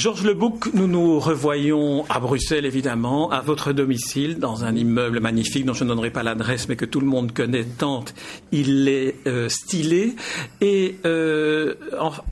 Georges 0.00 0.24
Lebouc, 0.24 0.72
nous 0.72 0.86
nous 0.86 1.20
revoyons 1.20 2.06
à 2.08 2.20
Bruxelles, 2.20 2.64
évidemment, 2.64 3.30
à 3.30 3.42
votre 3.42 3.74
domicile, 3.74 4.38
dans 4.38 4.64
un 4.64 4.74
immeuble 4.74 5.20
magnifique 5.20 5.66
dont 5.66 5.74
je 5.74 5.84
ne 5.84 5.90
donnerai 5.90 6.08
pas 6.08 6.22
l'adresse, 6.22 6.70
mais 6.70 6.76
que 6.76 6.86
tout 6.86 7.00
le 7.00 7.06
monde 7.06 7.32
connaît 7.32 7.64
tant 7.64 8.06
il 8.50 8.88
est 8.88 9.16
euh, 9.26 9.50
stylé. 9.50 10.14
Et 10.62 10.96
euh, 11.04 11.74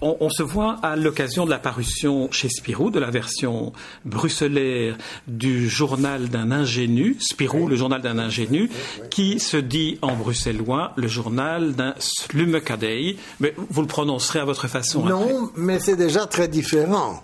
on, 0.01 0.31
se 0.31 0.43
voit 0.43 0.79
à 0.83 0.97
l'occasion 0.97 1.45
de 1.45 1.51
la 1.51 1.59
parution 1.59 2.33
chez 2.33 2.49
Spirou 2.49 2.89
de 2.89 2.99
la 2.99 3.11
version 3.11 3.75
bruxellaire 4.07 4.97
du 5.27 5.69
journal 5.69 6.31
d'un 6.31 6.51
ingénu, 6.51 7.19
Spirou, 7.21 7.69
le 7.69 7.77
journal 7.77 8.01
d'un 8.01 8.19
ingénu, 8.19 8.71
qui 9.11 9.41
se 9.41 9.59
dit 9.59 9.99
en 10.01 10.17
bruxellois 10.17 10.95
le 10.97 11.07
journal 11.07 11.75
d'un 11.75 11.95
slumekadei. 11.99 13.19
Mais 13.41 13.55
vous 13.69 13.83
le 13.83 13.89
prononcerez 13.89 14.39
à 14.39 14.47
votre 14.47 14.69
façon. 14.69 15.05
Non, 15.05 15.51
mais 15.55 15.81
c'est 15.81 15.97
déjà 15.97 16.25
très 16.25 16.49
différent. 16.49 17.23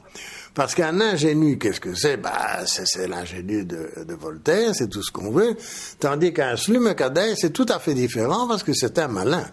Parce 0.55 0.77
qu'un 0.77 1.01
ingénu, 1.01 1.59
qu'est-ce 1.59 1.81
que 1.81 1.95
c'est? 1.95 2.17
Bah, 2.17 2.65
C'est 2.65 3.09
l'ingénu 3.09 3.65
de, 3.65 4.15
Voltaire, 4.15 4.73
c'est 4.73 4.89
tout 4.89 5.03
ce 5.03 5.11
qu'on 5.11 5.31
veut. 5.33 5.57
Tandis 5.99 6.33
qu'un 6.33 6.57
slumecadais, 6.57 7.35
c'est 7.37 7.51
tout 7.51 7.67
à 7.69 7.81
fait 7.81 7.95
différent 7.95 8.47
parce 8.47 8.63
que 8.63 8.73
c'est 8.73 8.99
un 9.01 9.09
malin. 9.09 9.45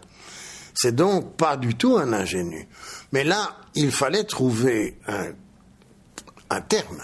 C'est 0.76 0.96
donc 0.96 1.36
pas 1.36 1.58
du 1.58 1.76
tout 1.76 1.98
un 1.98 2.14
ingénu. 2.14 2.68
Mais 3.12 3.24
là, 3.24 3.58
il 3.74 3.92
fallait 3.92 4.24
trouver 4.24 5.00
un, 5.08 5.32
un 6.52 6.62
terme. 6.62 7.02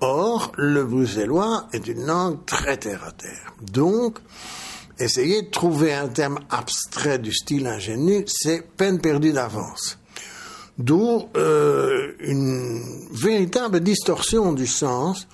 Or, 0.00 0.52
le 0.56 0.84
bruxellois 0.84 1.68
est 1.72 1.86
une 1.86 2.04
langue 2.04 2.44
très 2.44 2.76
terre 2.76 3.04
à 3.04 3.12
terre. 3.12 3.54
Donc, 3.62 4.18
essayer 4.98 5.42
de 5.42 5.50
trouver 5.50 5.94
un 5.94 6.08
terme 6.08 6.40
abstrait 6.50 7.18
du 7.18 7.32
style 7.32 7.66
ingénu, 7.66 8.24
c'est 8.26 8.62
peine 8.76 9.00
perdue 9.00 9.32
d'avance. 9.32 9.98
D'où 10.78 11.28
euh, 11.36 12.12
une 12.20 12.82
véritable 13.10 13.80
distorsion 13.80 14.52
du 14.52 14.66
sens, 14.66 15.26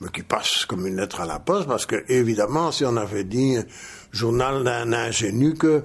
mais 0.00 0.08
qui 0.10 0.22
passe 0.22 0.66
comme 0.66 0.86
une 0.86 0.96
lettre 0.96 1.22
à 1.22 1.26
la 1.26 1.38
poste, 1.38 1.66
parce 1.66 1.86
que 1.86 2.04
évidemment, 2.08 2.72
si 2.72 2.84
on 2.84 2.96
avait 2.96 3.24
dit 3.24 3.56
journal 4.12 4.64
d'un 4.64 4.92
ingénu 4.92 5.54
que 5.54 5.82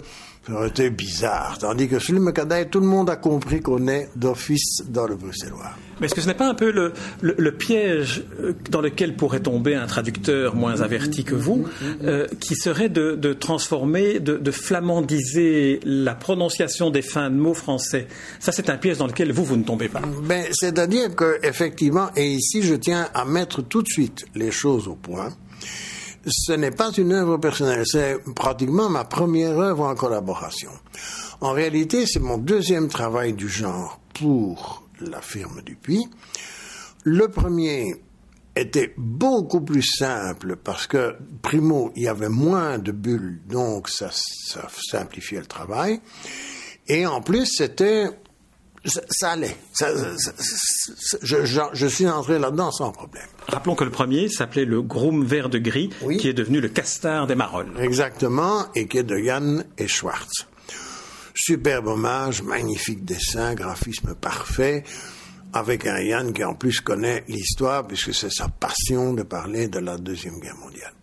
ça 0.47 0.53
aurait 0.53 0.69
été 0.69 0.89
bizarre. 0.89 1.57
Tandis 1.59 1.89
que 1.89 1.99
sur 1.99 2.13
le 2.13 2.21
Macadais, 2.21 2.65
tout 2.65 2.79
le 2.79 2.87
monde 2.87 3.09
a 3.09 3.17
compris 3.17 3.59
qu'on 3.59 3.85
est 3.87 4.09
d'office 4.15 4.81
dans 4.87 5.05
le 5.05 5.15
bruxellois. 5.15 5.71
Mais 5.99 6.05
est-ce 6.05 6.15
que 6.15 6.21
ce 6.21 6.27
n'est 6.27 6.35
pas 6.35 6.47
un 6.47 6.53
peu 6.53 6.71
le, 6.71 6.93
le, 7.21 7.51
piège 7.51 8.23
euh, 8.39 8.53
dans 8.69 8.81
lequel 8.81 9.15
pourrait 9.15 9.41
tomber 9.41 9.75
un 9.75 9.87
traducteur 9.87 10.55
moins 10.55 10.81
averti 10.81 11.23
que 11.23 11.35
vous, 11.35 11.67
euh, 12.03 12.27
qui 12.39 12.55
serait 12.55 12.87
de, 12.87 13.15
de 13.15 13.33
transformer, 13.33 14.19
de, 14.19 14.37
de, 14.37 14.51
flamandiser 14.51 15.79
la 15.83 16.13
prononciation 16.13 16.91
des 16.91 17.01
fins 17.01 17.29
de 17.29 17.35
mots 17.35 17.55
français? 17.55 18.07
Ça, 18.39 18.51
c'est 18.51 18.69
un 18.69 18.77
piège 18.77 18.99
dans 18.99 19.07
lequel 19.07 19.33
vous, 19.33 19.43
vous 19.43 19.57
ne 19.57 19.63
tombez 19.63 19.89
pas. 19.89 20.01
Ben, 20.23 20.45
C'est-à-dire 20.51 21.13
que, 21.15 21.39
effectivement, 21.43 22.09
et 22.15 22.27
ici, 22.27 22.61
je 22.61 22.75
tiens 22.75 23.09
à 23.13 23.25
mettre 23.25 23.63
tout 23.63 23.81
de 23.81 23.89
suite 23.89 24.25
les 24.35 24.51
choses 24.51 24.87
au 24.87 24.95
point 24.95 25.29
ce 26.29 26.53
n'est 26.53 26.71
pas 26.71 26.91
une 26.91 27.13
œuvre 27.13 27.37
personnelle, 27.37 27.83
c'est 27.85 28.17
pratiquement 28.35 28.89
ma 28.89 29.05
première 29.05 29.57
œuvre 29.57 29.85
en 29.85 29.95
collaboration. 29.95 30.71
En 31.41 31.51
réalité, 31.51 32.05
c'est 32.05 32.19
mon 32.19 32.37
deuxième 32.37 32.87
travail 32.87 33.33
du 33.33 33.47
genre 33.47 33.99
pour 34.13 34.83
la 34.99 35.21
firme 35.21 35.61
Dupuis. 35.61 36.07
Le 37.03 37.27
premier 37.27 38.01
était 38.55 38.93
beaucoup 38.97 39.61
plus 39.61 39.83
simple 39.83 40.55
parce 40.55 40.87
que, 40.87 41.15
primo, 41.41 41.91
il 41.95 42.03
y 42.03 42.07
avait 42.07 42.29
moins 42.29 42.79
de 42.79 42.91
bulles, 42.91 43.39
donc 43.47 43.87
ça, 43.87 44.09
ça 44.11 44.67
simplifiait 44.89 45.39
le 45.39 45.45
travail. 45.45 46.01
Et 46.87 47.05
en 47.05 47.21
plus, 47.21 47.45
c'était 47.45 48.07
ça, 48.87 49.31
allait. 49.31 49.55
je, 51.21 51.87
suis 51.87 52.07
entré 52.07 52.39
là-dedans 52.39 52.71
sans 52.71 52.91
problème. 52.91 53.27
Rappelons 53.47 53.75
que 53.75 53.83
le 53.83 53.91
premier 53.91 54.29
s'appelait 54.29 54.65
le 54.65 54.81
Groom 54.81 55.25
vert 55.25 55.49
de 55.49 55.57
gris, 55.57 55.89
qui 56.19 56.29
est 56.29 56.33
devenu 56.33 56.61
le 56.61 56.69
Castard 56.69 57.27
des 57.27 57.35
Marolles. 57.35 57.71
Exactement, 57.79 58.65
et 58.75 58.87
qui 58.87 58.99
est 58.99 59.03
de 59.03 59.17
Yann 59.17 59.65
et 59.77 59.87
Schwartz. 59.87 60.47
Superbe 61.33 61.87
hommage, 61.87 62.41
magnifique 62.41 63.05
dessin, 63.05 63.53
graphisme 63.53 64.15
parfait, 64.15 64.83
avec 65.53 65.85
un 65.85 65.99
Yann 65.99 66.33
qui 66.33 66.43
en 66.43 66.55
plus 66.55 66.81
connaît 66.81 67.23
l'histoire, 67.27 67.85
puisque 67.87 68.13
c'est 68.13 68.31
sa 68.31 68.47
passion 68.47 69.13
de 69.13 69.23
parler 69.23 69.67
de 69.67 69.79
la 69.79 69.97
Deuxième 69.97 70.39
Guerre 70.39 70.57
mondiale. 70.57 70.93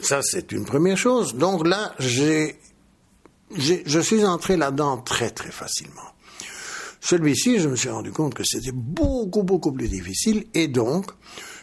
Ça, 0.00 0.20
c'est 0.22 0.52
une 0.52 0.64
première 0.64 0.96
chose. 0.96 1.34
Donc 1.34 1.66
là, 1.66 1.94
j'ai, 1.98 2.58
je 3.50 4.00
suis 4.00 4.24
entré 4.24 4.56
là-dedans 4.56 4.98
très 4.98 5.30
très 5.30 5.50
facilement. 5.50 6.10
Celui-ci, 7.00 7.58
je 7.58 7.68
me 7.68 7.76
suis 7.76 7.88
rendu 7.88 8.12
compte 8.12 8.34
que 8.34 8.44
c'était 8.44 8.72
beaucoup, 8.72 9.42
beaucoup 9.42 9.72
plus 9.72 9.88
difficile 9.88 10.46
et 10.54 10.68
donc, 10.68 11.10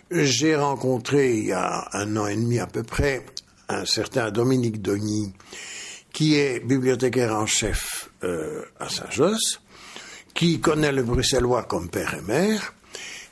j'ai 0.09 0.55
rencontré 0.55 1.37
il 1.37 1.45
y 1.47 1.51
a 1.51 1.87
un 1.93 2.15
an 2.17 2.27
et 2.27 2.35
demi 2.35 2.59
à 2.59 2.67
peu 2.67 2.83
près 2.83 3.25
un 3.69 3.85
certain 3.85 4.31
Dominique 4.31 4.81
Dogny, 4.81 5.33
qui 6.13 6.35
est 6.35 6.59
bibliothécaire 6.59 7.35
en 7.35 7.45
chef 7.45 8.09
euh, 8.23 8.63
à 8.79 8.89
Saint-Josse, 8.89 9.61
qui 10.33 10.59
connaît 10.59 10.91
le 10.91 11.03
bruxellois 11.03 11.63
comme 11.63 11.89
père 11.89 12.15
et 12.15 12.21
mère, 12.21 12.73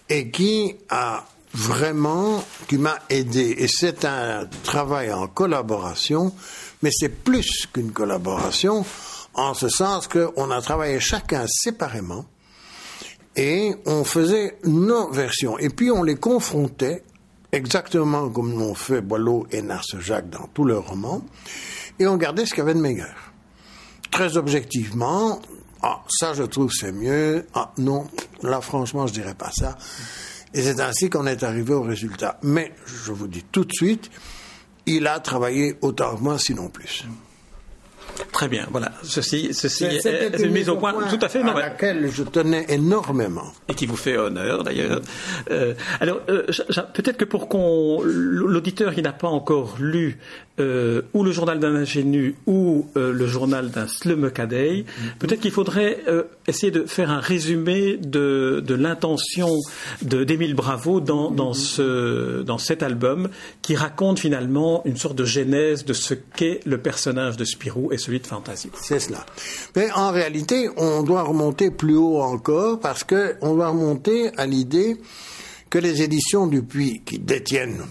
et 0.09 0.29
qui 0.29 0.75
a 0.89 1.25
vraiment, 1.53 2.43
qui 2.67 2.77
m'a 2.77 2.99
aidé. 3.09 3.55
Et 3.57 3.67
c'est 3.67 4.05
un 4.05 4.45
travail 4.63 5.11
en 5.11 5.27
collaboration, 5.27 6.33
mais 6.81 6.89
c'est 6.91 7.09
plus 7.09 7.67
qu'une 7.71 7.91
collaboration 7.91 8.85
en 9.35 9.53
ce 9.53 9.69
sens 9.69 10.07
qu'on 10.07 10.51
a 10.51 10.61
travaillé 10.61 10.99
chacun 10.99 11.45
séparément 11.47 12.25
et 13.35 13.75
on 13.85 14.03
faisait 14.03 14.57
nos 14.63 15.11
versions. 15.11 15.57
Et 15.59 15.69
puis 15.69 15.91
on 15.91 16.03
les 16.03 16.15
confrontait 16.15 17.03
exactement 17.51 18.29
comme 18.29 18.57
l'ont 18.57 18.75
fait 18.75 19.01
Boileau 19.01 19.47
et 19.51 19.61
Narce-Jacques 19.61 20.29
dans 20.29 20.47
tous 20.53 20.65
leurs 20.65 20.87
romans, 20.87 21.21
et 21.99 22.07
on 22.07 22.17
gardait 22.17 22.45
ce 22.45 22.51
qu'il 22.51 22.59
y 22.59 22.61
avait 22.61 22.73
de 22.73 22.81
meilleur. 22.81 23.15
Très 24.11 24.37
objectivement, 24.37 25.41
ah, 25.81 26.01
ça 26.09 26.33
je 26.33 26.43
trouve 26.43 26.71
c'est 26.71 26.91
mieux, 26.91 27.45
ah 27.53 27.71
non, 27.77 28.07
là 28.41 28.61
franchement 28.61 29.07
je 29.07 29.13
dirais 29.13 29.35
pas 29.35 29.51
ça. 29.51 29.77
Et 30.53 30.61
c'est 30.61 30.79
ainsi 30.79 31.09
qu'on 31.09 31.27
est 31.27 31.43
arrivé 31.43 31.73
au 31.73 31.81
résultat. 31.81 32.39
Mais, 32.41 32.71
je 32.85 33.11
vous 33.11 33.27
dis 33.27 33.43
tout 33.43 33.65
de 33.65 33.73
suite, 33.73 34.09
il 34.85 35.05
a 35.05 35.19
travaillé 35.19 35.75
autant 35.81 36.15
que 36.15 36.21
moi, 36.21 36.39
sinon 36.39 36.69
plus. 36.69 37.03
Très 38.35 38.49
bien, 38.49 38.67
voilà. 38.69 38.91
Ceci, 39.01 39.53
ceci 39.53 39.85
est, 39.85 40.43
une 40.43 40.51
mise 40.51 40.67
au 40.67 40.75
point, 40.75 40.91
tout 41.09 41.17
à 41.21 41.29
fait 41.29 41.41
à 41.41 41.53
laquelle 41.53 42.11
je 42.11 42.21
tenais 42.23 42.65
énormément 42.67 43.53
et 43.69 43.73
qui 43.73 43.85
vous 43.85 43.95
fait 43.95 44.17
honneur 44.17 44.65
d'ailleurs. 44.65 44.99
Euh, 45.51 45.73
alors 46.01 46.19
euh, 46.27 46.43
peut-être 46.93 47.15
que 47.15 47.23
pour 47.23 47.47
qu'on 47.47 48.01
l'auditeur 48.03 48.93
qui 48.93 49.01
n'a 49.01 49.13
pas 49.13 49.29
encore 49.29 49.77
lu 49.79 50.19
euh, 50.59 51.03
ou 51.13 51.23
le 51.23 51.31
journal 51.31 51.59
d'un 51.59 51.75
ingénu 51.75 52.35
ou 52.45 52.89
le 52.95 53.25
journal 53.25 53.69
d'un 53.69 53.87
slumecadei, 53.87 54.83
mm-hmm. 54.83 55.17
peut-être 55.19 55.39
qu'il 55.39 55.51
faudrait 55.51 56.03
essayer 56.45 56.71
de 56.71 56.83
faire 56.83 57.11
un 57.11 57.21
résumé 57.21 57.95
de, 57.95 58.61
de 58.65 58.75
l'intention 58.75 59.49
d'Émile 60.01 60.55
Bravo 60.55 60.99
dans, 60.99 61.31
dans, 61.31 61.53
ce, 61.53 62.41
dans 62.41 62.57
cet 62.57 62.83
album 62.83 63.29
qui 63.61 63.77
raconte 63.77 64.19
finalement 64.19 64.81
une 64.83 64.97
sorte 64.97 65.15
de 65.15 65.23
genèse 65.23 65.85
de 65.85 65.93
ce 65.93 66.13
qu'est 66.13 66.59
le 66.65 66.79
personnage 66.79 67.37
de 67.37 67.45
Spirou 67.45 67.93
et 67.93 67.97
celui 67.97 68.19
de 68.19 68.24
C'est 68.81 68.99
cela. 68.99 69.25
Mais 69.75 69.91
en 69.91 70.11
réalité, 70.11 70.69
on 70.77 71.03
doit 71.03 71.23
remonter 71.23 71.71
plus 71.71 71.95
haut 71.95 72.21
encore 72.21 72.79
parce 72.79 73.03
qu'on 73.03 73.55
doit 73.55 73.69
remonter 73.69 74.29
à 74.37 74.45
l'idée 74.45 74.97
que 75.69 75.79
les 75.79 76.01
éditions 76.01 76.47
Dupuis, 76.47 77.01
qui 77.05 77.19
détiennent 77.19 77.85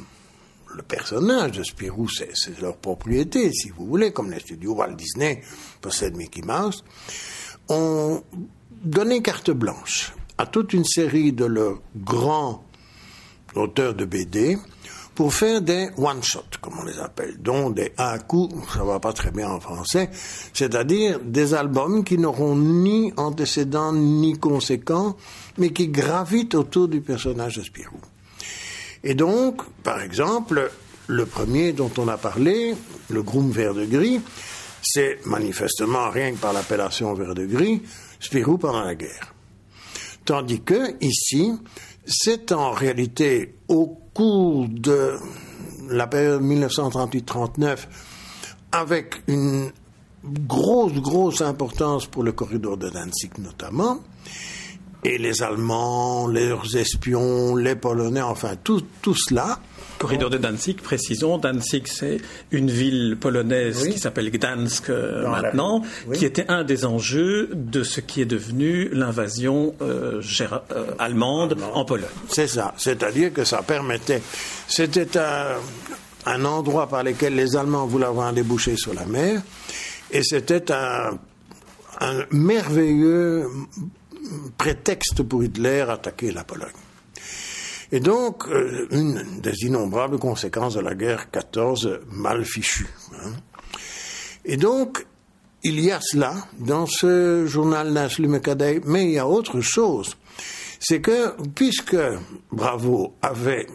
le 0.75 0.83
personnage 0.83 1.53
de 1.53 1.63
Spirou, 1.63 2.09
c'est 2.09 2.61
leur 2.61 2.77
propriété, 2.77 3.53
si 3.53 3.71
vous 3.71 3.87
voulez, 3.87 4.13
comme 4.13 4.31
les 4.31 4.41
studios 4.41 4.75
Walt 4.75 4.95
Disney 4.95 5.43
possèdent 5.81 6.17
Mickey 6.17 6.43
Mouse, 6.43 6.85
ont 7.69 8.23
donné 8.83 9.23
carte 9.23 9.51
blanche 9.51 10.13
à 10.37 10.47
toute 10.47 10.73
une 10.73 10.85
série 10.85 11.33
de 11.33 11.45
leurs 11.45 11.81
grands 11.97 12.65
auteurs 13.55 13.95
de 13.95 14.05
BD 14.05 14.59
pour 15.15 15.33
faire 15.33 15.61
des 15.61 15.89
one-shots, 15.97 16.59
comme 16.61 16.75
on 16.81 16.85
les 16.85 16.99
appelle, 16.99 17.37
dont 17.41 17.71
des 17.71 17.93
un 17.99 18.19
coup, 18.19 18.49
ça 18.73 18.83
va 18.83 18.99
pas 18.99 19.13
très 19.13 19.31
bien 19.31 19.49
en 19.49 19.61
français, 19.61 20.11
c'est-à-dire 20.53 21.21
des 21.21 21.55
albums 21.55 22.05
qui 22.05 22.19
n'auront 22.19 22.57
ni 22.57 23.13
antécédents 23.17 23.93
ni 23.93 24.39
conséquents, 24.39 25.17
mais 25.59 25.71
qui 25.71 25.89
gravitent 25.89 26.55
autour 26.55 26.89
du 26.89 27.01
personnage 27.01 27.57
de 27.57 27.63
Spirou. 27.63 27.99
Et 29.05 29.15
donc, 29.15 29.63
par 29.83 30.01
exemple, 30.01 30.71
le 31.07 31.27
premier 31.27 31.73
dont 31.73 31.91
on 31.99 32.09
a 32.09 32.17
parlé, 32.17 32.75
le 33.11 33.23
groom 33.23 33.51
vert 33.51 33.75
de 33.75 33.85
gris, 33.85 34.21
c'est 34.83 35.25
manifestement 35.27 36.11
rien 36.11 36.33
que 36.33 36.39
par 36.39 36.53
l'appellation 36.53 37.15
vert 37.15 37.35
de 37.35 37.47
gris, 37.47 37.83
Spirou 38.19 38.59
pendant 38.59 38.83
la 38.83 38.95
guerre. 38.95 39.35
Tandis 40.25 40.63
que, 40.63 40.97
ici, 41.05 41.53
c'est 42.07 42.53
en 42.53 42.71
réalité 42.71 43.57
au 43.69 43.87
cours 44.13 44.69
de 44.69 45.15
la 45.91 46.07
période 46.07 46.43
1938-39, 46.43 47.79
avec 48.73 49.23
une 49.27 49.71
grosse, 50.25 50.95
grosse 50.95 51.41
importance 51.41 52.07
pour 52.07 52.23
le 52.23 52.33
corridor 52.33 52.77
de 52.77 52.89
Danzig 52.89 53.39
notamment, 53.39 54.01
et 55.05 55.19
les 55.19 55.43
Allemands, 55.43 56.27
leurs 56.27 56.77
espions, 56.77 57.57
les 57.57 57.77
Polonais, 57.77 58.23
enfin 58.23 58.57
tout, 58.57 58.83
tout 59.03 59.15
cela. 59.15 59.61
Corridor 60.05 60.29
de 60.29 60.37
Danzig, 60.37 60.77
précisons, 60.83 61.39
Danzig 61.39 61.87
c'est 61.87 62.19
une 62.51 62.71
ville 62.71 63.17
polonaise 63.19 63.89
qui 63.89 63.99
s'appelle 63.99 64.31
Gdansk 64.31 64.91
euh, 64.91 65.27
maintenant, 65.27 65.83
qui 66.13 66.27
était 66.27 66.45
un 66.49 66.63
des 66.63 66.85
enjeux 66.85 67.49
de 67.55 67.83
ce 67.83 68.01
qui 68.01 68.21
est 68.21 68.27
devenu 68.27 68.91
l'invasion 68.91 69.75
euh, 69.81 70.21
euh, 70.21 70.95
allemande. 70.99 71.57
en 71.73 71.87
Pologne. 71.87 72.05
C'est 72.29 72.49
ça, 72.49 72.75
c'est-à-dire 72.77 73.33
que 73.33 73.45
ça 73.45 73.63
permettait, 73.63 74.21
c'était 74.69 75.17
un, 75.17 75.55
un 76.27 76.45
endroit 76.45 76.87
par 76.87 77.03
lequel 77.03 77.35
les 77.35 77.57
Allemands 77.57 77.87
voulaient 77.87 78.05
avoir 78.05 78.27
un 78.27 78.35
débouché 78.35 78.77
sur 78.77 78.93
la 78.93 79.07
mer, 79.07 79.41
et 80.11 80.23
c'était 80.23 80.71
un, 80.71 81.19
un 82.03 82.25
merveilleux 82.31 83.49
prétexte 84.59 85.23
pour 85.23 85.43
Hitler 85.43 85.87
attaquer 85.89 86.31
la 86.31 86.45
Pologne. 86.45 86.84
Et 87.95 88.01
donc, 88.01 88.49
euh, 88.49 88.89
une 88.91 89.41
des 89.41 89.55
innombrables 89.67 90.19
conséquences 90.19 90.75
de 90.75 90.81
la 90.81 90.97
guerre 90.97 91.31
14 91.31 92.01
mal 92.11 92.45
fichue. 92.45 92.89
Hein. 93.13 93.31
Et 94.45 94.57
donc, 94.57 95.07
il 95.63 95.79
y 95.79 95.93
a 95.93 96.01
cela 96.01 96.35
dans 96.59 96.87
ce 96.87 97.47
journal 97.47 97.93
Nasli 97.93 98.27
Mekadei, 98.27 98.81
mais 98.85 99.05
il 99.05 99.13
y 99.13 99.19
a 99.21 99.29
autre 99.29 99.61
chose. 99.61 100.17
C'est 100.81 101.01
que, 101.01 101.41
puisque 101.55 101.97
Bravo 102.51 103.15
avait 103.23 103.69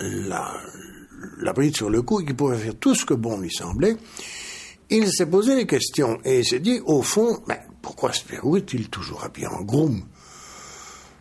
la, 0.00 0.52
bride 1.54 1.74
sur 1.74 1.88
le 1.88 2.02
cou, 2.02 2.18
qu'il 2.18 2.36
pouvait 2.36 2.58
faire 2.58 2.76
tout 2.78 2.94
ce 2.94 3.06
que 3.06 3.14
bon 3.14 3.38
lui 3.40 3.50
semblait, 3.50 3.96
il 4.90 5.10
s'est 5.10 5.24
posé 5.24 5.56
des 5.56 5.66
questions 5.66 6.18
et 6.26 6.40
il 6.40 6.44
s'est 6.44 6.60
dit, 6.60 6.82
au 6.84 7.00
fond, 7.00 7.42
pourquoi 7.80 8.12
Spirou 8.12 8.58
est-il 8.58 8.90
toujours 8.90 9.24
habillé 9.24 9.46
en 9.46 9.62
groom? 9.62 10.02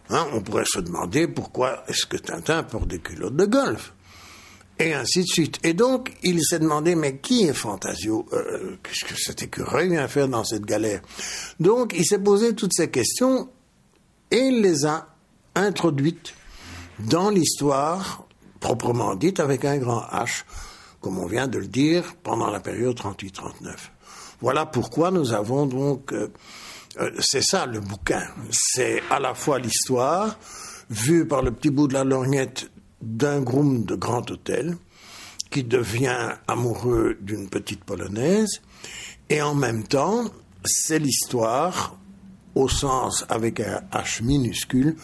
Hein, 0.09 0.27
On 0.33 0.41
pourrait 0.41 0.65
se 0.65 0.79
demander 0.79 1.27
pourquoi 1.27 1.83
est-ce 1.87 2.05
que 2.05 2.17
Tintin 2.17 2.63
porte 2.63 2.87
des 2.87 2.99
culottes 2.99 3.35
de 3.35 3.45
golf 3.45 3.93
et 4.79 4.93
ainsi 4.93 5.21
de 5.21 5.27
suite. 5.27 5.59
Et 5.63 5.73
donc, 5.73 6.13
il 6.23 6.43
s'est 6.43 6.59
demandé, 6.59 6.95
mais 6.95 7.17
qui 7.17 7.45
est 7.45 7.53
Fantasio 7.53 8.25
euh, 8.33 8.77
Qu'est-ce 8.83 9.05
que 9.05 9.19
cet 9.19 9.41
écureuil 9.43 9.89
vient 9.89 10.07
faire 10.07 10.27
dans 10.27 10.43
cette 10.43 10.65
galère? 10.65 11.01
Donc, 11.59 11.93
il 11.97 12.05
s'est 12.05 12.19
posé 12.19 12.53
toutes 12.53 12.73
ces 12.73 12.89
questions 12.89 13.49
et 14.31 14.37
il 14.37 14.61
les 14.61 14.85
a 14.85 15.07
introduites 15.55 16.33
dans 16.99 17.29
l'histoire 17.29 18.27
proprement 18.59 19.15
dite 19.15 19.39
avec 19.39 19.65
un 19.65 19.77
grand 19.77 20.01
H, 20.11 20.43
comme 21.01 21.19
on 21.19 21.27
vient 21.27 21.47
de 21.47 21.59
le 21.59 21.67
dire, 21.67 22.15
pendant 22.23 22.49
la 22.49 22.59
période 22.59 22.95
38-39. 22.95 23.75
Voilà 24.41 24.65
pourquoi 24.65 25.11
nous 25.11 25.33
avons 25.33 25.65
donc... 25.65 26.13
Euh, 26.13 26.31
c'est 27.19 27.43
ça 27.43 27.65
le 27.65 27.79
bouquin. 27.79 28.27
C'est 28.51 29.01
à 29.09 29.19
la 29.19 29.33
fois 29.33 29.59
l'histoire, 29.59 30.37
vue 30.89 31.27
par 31.27 31.41
le 31.41 31.51
petit 31.51 31.69
bout 31.69 31.87
de 31.87 31.93
la 31.93 32.03
lorgnette 32.03 32.69
d'un 33.01 33.41
groom 33.41 33.85
de 33.85 33.95
grand 33.95 34.29
hôtel, 34.31 34.77
qui 35.49 35.63
devient 35.63 36.31
amoureux 36.47 37.17
d'une 37.21 37.49
petite 37.49 37.83
polonaise, 37.83 38.61
et 39.29 39.41
en 39.41 39.55
même 39.55 39.83
temps, 39.83 40.25
c'est 40.65 40.99
l'histoire, 40.99 41.97
au 42.55 42.67
sens 42.67 43.25
avec 43.29 43.59
un 43.59 43.81
H 43.91 44.23
minuscule, 44.23 44.95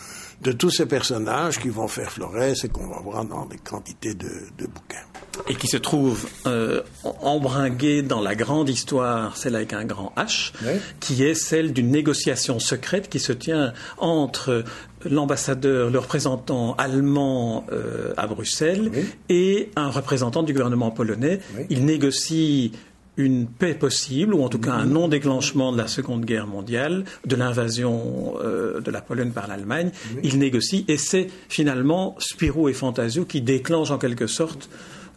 de 0.44 0.52
tous 0.52 0.70
ces 0.70 0.86
personnages 0.86 1.60
qui 1.60 1.70
vont 1.70 1.88
faire 1.88 2.12
Flores 2.12 2.36
et 2.64 2.70
qu'on 2.70 2.88
va 2.88 3.00
voir 3.00 3.26
dans 3.26 3.46
des 3.46 3.58
quantités 3.58 4.14
de, 4.14 4.28
bouquins. 4.60 5.06
Et 5.48 5.56
qui 5.56 5.68
se 5.68 5.78
trouvent 5.78 6.28
euh, 6.46 6.82
embringués 7.22 8.04
dans 8.04 8.22
la 8.22 8.36
grande 8.36 8.70
histoire, 8.70 9.36
celle 9.36 9.56
avec 9.56 9.74
un 9.74 9.84
grand 9.84 10.14
H, 10.16 10.52
qui 11.00 11.24
est 11.24 11.34
celle 11.34 11.74
d'une 11.74 11.90
négociation 11.90 12.60
secrète 12.60 13.10
qui 13.10 13.20
se 13.20 13.34
tient 13.34 13.74
entre 13.98 14.64
l'ambassadeur, 15.06 15.90
le 15.90 16.00
représentant 16.00 16.76
allemand 16.76 17.66
euh, 17.72 18.14
à 18.16 18.28
Bruxelles 18.28 18.92
et 19.30 19.72
un 19.76 19.90
représentant 19.90 20.44
du 20.44 20.54
gouvernement 20.54 20.92
polonais. 20.92 21.40
Ils 21.70 21.86
négocient 21.86 22.72
une 23.18 23.48
paix 23.48 23.76
possible, 23.76 24.34
ou 24.34 24.44
en 24.44 24.50
tout 24.50 24.60
cas 24.60 24.74
un 24.74 24.86
non-déclenchement 24.86 25.72
de 25.72 25.78
la 25.78 25.88
Seconde 25.88 26.26
Guerre 26.26 26.48
mondiale, 26.48 27.06
de 27.26 27.36
l'invasion 27.36 28.34
euh, 28.42 28.82
de 28.82 28.92
la 28.92 29.02
Pologne 29.02 29.32
par 29.32 29.48
l'Allemagne. 29.48 29.92
Il 30.24 30.40
négocie 30.40 30.86
et 30.88 30.98
c'est 30.98 31.28
finalement 31.50 32.16
Spirou 32.20 32.70
et 32.70 32.74
Fantasio 32.74 33.26
qui 33.26 33.42
déclenchent 33.42 33.92
en 33.92 33.98
quelque 33.98 34.28
sorte 34.28 34.70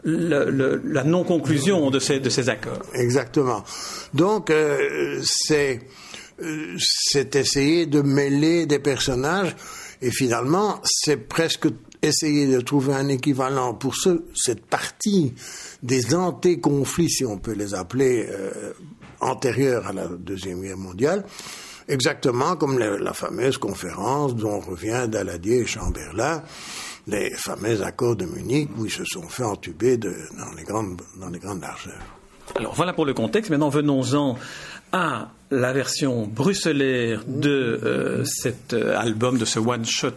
la 0.04 1.02
non-conclusion 1.02 1.90
de 1.90 1.98
ces, 1.98 2.20
de 2.20 2.28
ces 2.31 2.48
accords. 2.48 2.82
Exactement. 2.94 3.64
Donc, 4.14 4.50
euh, 4.50 5.20
c'est 5.25 5.81
euh, 6.43 6.76
c'est 6.78 7.34
essayer 7.34 7.87
de 7.87 8.02
mêler 8.02 8.66
des 8.66 8.78
personnages 8.78 9.56
et 10.02 10.10
finalement, 10.10 10.81
c'est 10.84 11.16
presque 11.16 11.69
essayer 12.06 12.47
de 12.47 12.61
trouver 12.61 12.94
un 12.94 13.08
équivalent 13.08 13.75
pour 13.75 13.94
ce, 13.94 14.25
cette 14.35 14.67
partie 14.67 15.35
des 15.82 16.14
anté-conflits, 16.14 17.11
si 17.11 17.25
on 17.25 17.38
peut 17.38 17.53
les 17.53 17.75
appeler, 17.75 18.26
euh, 18.29 18.73
antérieurs 19.20 19.87
à 19.87 19.93
la 19.93 20.06
Deuxième 20.06 20.62
Guerre 20.62 20.76
mondiale, 20.76 21.25
exactement 21.88 22.56
comme 22.56 22.79
la, 22.79 23.12
fameuse 23.12 23.58
conférence 23.58 24.35
dont 24.35 24.61
revient 24.61 25.06
Daladier 25.08 25.61
et 25.61 25.67
Chamberlain, 25.67 26.43
les 27.06 27.31
fameux 27.31 27.82
accords 27.82 28.17
de 28.17 28.26
Munich 28.26 28.69
où 28.76 28.87
ils 28.87 28.91
se 28.91 29.05
sont 29.05 29.29
fait 29.29 29.44
entuber 29.44 29.97
dans, 29.97 30.11
les 30.56 30.64
grandes, 30.64 31.00
dans 31.20 31.29
les 31.29 31.38
grandes 31.38 31.62
largeurs. 31.62 32.03
Alors 32.56 32.75
voilà 32.75 32.93
pour 32.93 33.05
le 33.05 33.14
contexte. 33.14 33.50
Maintenant 33.50 33.69
venons-en 33.69 34.37
à 34.93 35.31
la 35.50 35.72
version 35.72 36.26
bruxellaire 36.26 37.22
de 37.26 37.50
euh, 37.50 38.25
cet 38.25 38.72
euh, 38.72 38.96
album, 38.98 39.38
de 39.38 39.44
ce 39.44 39.58
one-shot 39.58 40.10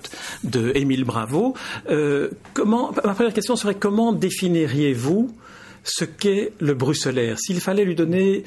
de 0.44 0.72
Émile 0.76 1.04
Bravo. 1.04 1.56
Euh, 1.90 2.30
comment, 2.54 2.92
ma 2.92 3.14
première 3.14 3.34
question 3.34 3.56
serait 3.56 3.76
comment 3.76 4.12
définiriez-vous 4.14 5.36
ce 5.83 6.06
qu'est 6.06 6.54
le 6.59 6.74
bruxellaire 6.74 7.38
S'il 7.40 7.59
fallait 7.62 7.86
lui 7.86 7.95
donner 7.95 8.44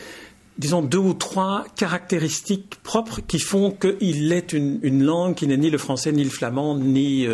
disons, 0.59 0.83
deux 0.83 0.99
ou 0.99 1.15
trois 1.15 1.65
caractéristiques 1.77 2.77
propres 2.83 3.21
qui 3.27 3.39
font 3.39 3.71
qu'il 3.71 4.33
est 4.33 4.53
une, 4.53 5.03
langue 5.03 5.35
qui 5.35 5.47
n'est 5.47 5.57
ni 5.57 5.71
le 5.71 5.79
français, 5.79 6.13
ni 6.13 6.23
le 6.23 6.31
flamand, 6.31 6.77
ni, 6.77 7.27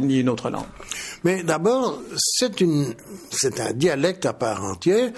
ni 0.00 0.18
une 0.18 0.28
autre 0.28 0.50
langue 0.50 0.66
Mais 1.22 1.44
d'abord, 1.44 2.02
c'est 2.16 3.60
un 3.60 3.72
dialecte 3.72 4.26
à 4.26 4.32
part 4.32 4.64
entière 4.64 5.12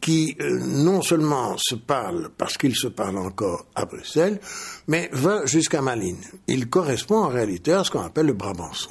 qui 0.00 0.36
euh, 0.40 0.58
non 0.58 1.02
seulement 1.02 1.56
se 1.58 1.74
parle 1.74 2.30
parce 2.36 2.56
qu'il 2.56 2.74
se 2.74 2.88
parle 2.88 3.18
encore 3.18 3.66
à 3.74 3.84
Bruxelles, 3.84 4.40
mais 4.88 5.10
va 5.12 5.44
jusqu'à 5.46 5.82
Malines. 5.82 6.24
Il 6.46 6.68
correspond 6.68 7.24
en 7.24 7.28
réalité 7.28 7.72
à 7.72 7.84
ce 7.84 7.90
qu'on 7.90 8.02
appelle 8.02 8.26
le 8.26 8.32
Brabançon. 8.32 8.90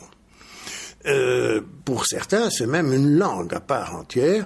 Euh, 1.06 1.62
pour 1.86 2.06
certains, 2.06 2.50
c'est 2.50 2.68
même 2.68 2.94
une 2.94 3.18
langue 3.18 3.54
à 3.54 3.62
part 3.62 3.96
entière, 3.96 4.46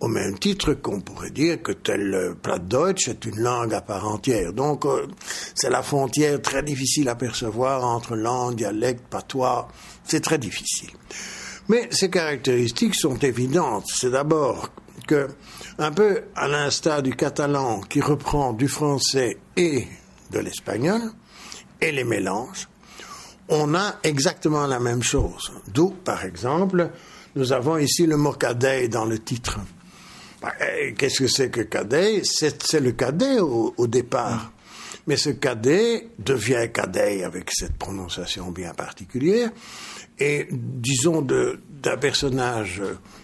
au 0.00 0.08
même 0.08 0.38
titre 0.38 0.72
qu'on 0.74 1.00
pourrait 1.00 1.30
dire 1.30 1.62
que 1.62 1.72
tel 1.72 2.34
Plattdeutsch 2.40 3.08
est 3.08 3.24
une 3.26 3.40
langue 3.40 3.74
à 3.74 3.82
part 3.82 4.08
entière. 4.08 4.52
Donc, 4.52 4.86
euh, 4.86 5.06
c'est 5.54 5.68
la 5.68 5.82
frontière 5.82 6.40
très 6.40 6.62
difficile 6.62 7.08
à 7.08 7.16
percevoir 7.16 7.84
entre 7.84 8.16
langue, 8.16 8.54
dialecte, 8.54 9.04
patois. 9.10 9.68
C'est 10.04 10.20
très 10.20 10.38
difficile. 10.38 10.90
Mais 11.68 11.88
ces 11.90 12.08
caractéristiques 12.08 12.94
sont 12.94 13.18
évidentes. 13.18 13.86
C'est 13.94 14.10
d'abord 14.10 14.70
que 15.06 15.28
un 15.78 15.92
peu 15.92 16.22
à 16.34 16.48
l'instar 16.48 17.02
du 17.02 17.14
catalan 17.14 17.80
qui 17.80 18.00
reprend 18.00 18.52
du 18.52 18.68
français 18.68 19.38
et 19.56 19.86
de 20.30 20.38
l'espagnol 20.38 21.00
et 21.80 21.92
les 21.92 22.04
mélange, 22.04 22.68
on 23.48 23.74
a 23.74 23.96
exactement 24.02 24.66
la 24.66 24.78
même 24.78 25.02
chose. 25.02 25.52
D'où, 25.68 25.90
par 25.90 26.24
exemple, 26.24 26.90
nous 27.34 27.52
avons 27.52 27.78
ici 27.78 28.06
le 28.06 28.16
mot 28.16 28.32
cadet 28.32 28.88
dans 28.88 29.04
le 29.04 29.18
titre. 29.18 29.58
Bah, 30.40 30.52
eh, 30.60 30.94
qu'est-ce 30.94 31.20
que 31.20 31.28
c'est 31.28 31.50
que 31.50 31.62
cadet? 31.62 32.22
C'est, 32.24 32.80
le 32.80 32.92
cadet 32.92 33.40
au, 33.40 33.86
départ. 33.86 34.52
Mais 35.06 35.16
ce 35.16 35.30
cadet 35.30 36.08
devient 36.18 36.68
cadet 36.72 37.24
avec 37.24 37.50
cette 37.52 37.76
prononciation 37.76 38.50
bien 38.50 38.72
particulière. 38.72 39.50
Et 40.18 40.46
disons 40.50 41.22
d'un 41.22 41.96
personnage 41.96 42.82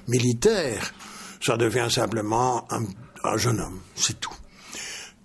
militaire 0.08 0.92
ça 1.40 1.56
devient 1.56 1.88
simplement 1.90 2.66
un, 2.70 3.36
jeune 3.36 3.60
homme, 3.60 3.80
c'est 3.94 4.20
tout. 4.20 4.34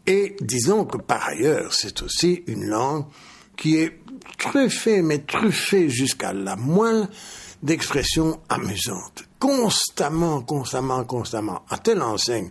Et 0.08 0.36
disons 0.42 0.86
que 0.86 0.98
par 0.98 1.28
ailleurs, 1.28 1.74
c'est 1.74 2.02
aussi 2.02 2.44
une 2.48 2.66
langue 2.66 3.06
qui 3.56 3.78
est 3.78 4.00
truffée, 4.38 5.02
mais 5.02 5.20
truffée 5.20 5.90
jusqu'à 5.90 6.34
la 6.34 6.56
moelle 6.56 7.08
d'expressions 7.62 8.40
amusantes. 8.50 9.24
Constamment, 9.40 10.42
constamment, 10.42 11.04
constamment, 11.04 11.64
à 11.70 11.78
telle 11.78 12.02
enseigne. 12.02 12.50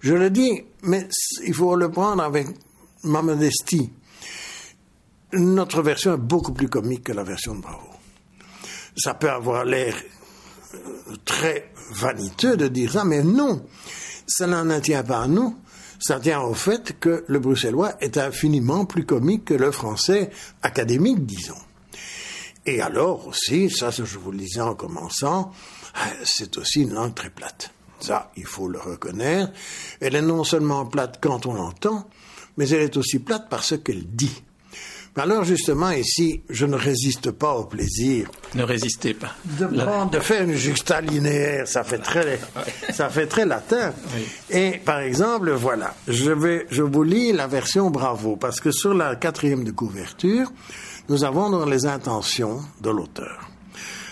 Je 0.00 0.14
le 0.14 0.30
dis, 0.30 0.62
mais 0.82 1.08
il 1.44 1.54
faut 1.54 1.74
le 1.74 1.90
prendre 1.90 2.22
avec 2.22 2.46
ma 3.04 3.22
modestie. 3.22 3.92
Notre 5.32 5.82
version 5.82 6.14
est 6.14 6.18
beaucoup 6.18 6.52
plus 6.52 6.68
comique 6.68 7.04
que 7.04 7.12
la 7.12 7.24
version 7.24 7.54
de 7.54 7.62
Bravo. 7.62 7.88
Ça 8.96 9.14
peut 9.14 9.30
avoir 9.30 9.64
l'air 9.64 9.94
très 11.24 11.72
vaniteux 11.92 12.56
de 12.56 12.68
dire 12.68 12.92
ça, 12.92 13.04
mais 13.04 13.22
non, 13.22 13.64
cela 14.26 14.64
ne 14.64 14.78
tient 14.80 15.02
pas 15.02 15.22
à 15.22 15.26
nous, 15.26 15.56
ça 15.98 16.18
tient 16.18 16.40
au 16.40 16.54
fait 16.54 16.98
que 16.98 17.24
le 17.28 17.38
bruxellois 17.38 17.94
est 18.00 18.18
infiniment 18.18 18.84
plus 18.84 19.06
comique 19.06 19.46
que 19.46 19.54
le 19.54 19.70
français 19.70 20.30
académique, 20.62 21.24
disons. 21.24 21.60
Et 22.66 22.80
alors 22.80 23.28
aussi, 23.28 23.70
ça 23.70 23.90
je 23.90 24.18
vous 24.18 24.32
le 24.32 24.38
disais 24.38 24.60
en 24.60 24.74
commençant, 24.74 25.52
c'est 26.24 26.56
aussi 26.58 26.82
une 26.82 26.94
langue 26.94 27.14
très 27.14 27.30
plate. 27.30 27.70
Ça, 28.00 28.32
il 28.36 28.46
faut 28.46 28.68
le 28.68 28.80
reconnaître. 28.80 29.52
Elle 30.00 30.16
est 30.16 30.22
non 30.22 30.42
seulement 30.42 30.84
plate 30.86 31.18
quand 31.20 31.46
on 31.46 31.54
l'entend, 31.54 32.08
mais 32.56 32.68
elle 32.68 32.82
est 32.82 32.96
aussi 32.96 33.20
plate 33.20 33.48
par 33.48 33.62
ce 33.62 33.76
qu'elle 33.76 34.06
dit. 34.06 34.42
Alors 35.14 35.44
justement, 35.44 35.90
ici, 35.90 36.42
je 36.48 36.64
ne 36.64 36.74
résiste 36.74 37.32
pas 37.32 37.52
au 37.54 37.64
plaisir. 37.64 38.30
Ne 38.54 38.62
résistez 38.62 39.12
pas. 39.12 39.32
De, 39.44 39.66
de 40.10 40.20
faire 40.20 40.42
une 40.44 40.54
juxtalinéaire, 40.54 41.68
ça 41.68 41.84
fait 41.84 41.98
très, 41.98 42.40
ça 42.92 43.10
fait 43.10 43.26
très 43.26 43.44
latin. 43.44 43.92
Et 44.48 44.80
par 44.84 45.00
exemple, 45.00 45.50
voilà, 45.50 45.94
je 46.08 46.30
vais, 46.32 46.66
je 46.70 46.82
vous 46.82 47.02
lis 47.02 47.32
la 47.32 47.46
version 47.46 47.90
Bravo, 47.90 48.36
parce 48.36 48.60
que 48.60 48.70
sur 48.70 48.94
la 48.94 49.16
quatrième 49.16 49.64
de 49.64 49.70
couverture, 49.70 50.50
nous 51.10 51.24
avons 51.24 51.50
dans 51.50 51.66
les 51.66 51.84
intentions 51.84 52.60
de 52.80 52.88
l'auteur. 52.88 53.50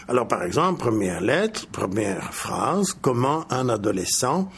Alors 0.06 0.28
par 0.28 0.42
exemple, 0.42 0.80
première 0.80 1.22
lettre, 1.22 1.66
première 1.68 2.34
phrase, 2.34 2.94
comment 3.00 3.46
un 3.50 3.70
adolescent 3.70 4.50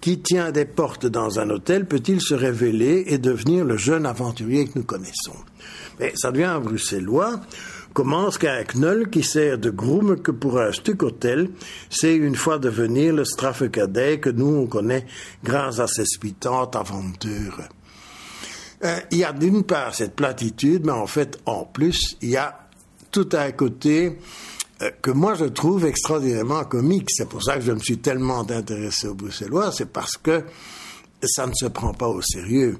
qui 0.00 0.20
tient 0.20 0.50
des 0.50 0.64
portes 0.64 1.06
dans 1.06 1.38
un 1.38 1.50
hôtel 1.50 1.86
peut-il 1.86 2.20
se 2.20 2.34
révéler 2.34 3.04
et 3.08 3.18
devenir 3.18 3.64
le 3.64 3.76
jeune 3.76 4.06
aventurier 4.06 4.66
que 4.66 4.78
nous 4.78 4.84
connaissons? 4.84 5.36
Mais 5.98 6.12
ça 6.16 6.32
devient 6.32 6.44
un 6.44 6.60
bruxellois, 6.60 7.40
commence 7.92 8.38
qu'un 8.38 8.64
knoll 8.74 9.10
qui 9.10 9.22
sert 9.22 9.58
de 9.58 9.70
groom 9.70 10.20
que 10.20 10.30
pour 10.30 10.60
un 10.60 10.72
stuc 10.72 11.02
hôtel, 11.02 11.50
c'est 11.90 12.14
une 12.14 12.36
fois 12.36 12.58
devenir 12.58 13.14
le 13.14 13.68
cadet 13.68 14.20
que 14.20 14.30
nous 14.30 14.46
on 14.46 14.66
connaît 14.66 15.06
grâce 15.44 15.78
à 15.80 15.86
ces 15.86 16.06
spitantes 16.06 16.76
aventures? 16.76 17.60
Euh, 18.82 18.98
il 19.10 19.18
y 19.18 19.24
a 19.24 19.32
d'une 19.32 19.64
part 19.64 19.94
cette 19.94 20.16
platitude, 20.16 20.86
mais 20.86 20.92
en 20.92 21.06
fait, 21.06 21.38
en 21.44 21.64
plus, 21.64 22.16
il 22.22 22.30
y 22.30 22.36
a 22.36 22.68
tout 23.10 23.28
un 23.32 23.52
côté 23.52 24.16
que 25.02 25.10
moi 25.10 25.34
je 25.34 25.44
trouve 25.44 25.86
extraordinairement 25.86 26.64
comique. 26.64 27.08
C'est 27.10 27.28
pour 27.28 27.42
ça 27.42 27.56
que 27.56 27.62
je 27.62 27.72
me 27.72 27.80
suis 27.80 27.98
tellement 27.98 28.40
intéressé 28.50 29.08
au 29.08 29.14
bruxellois, 29.14 29.72
c'est 29.72 29.92
parce 29.92 30.16
que 30.16 30.44
ça 31.22 31.46
ne 31.46 31.52
se 31.54 31.66
prend 31.66 31.92
pas 31.92 32.08
au 32.08 32.22
sérieux 32.22 32.78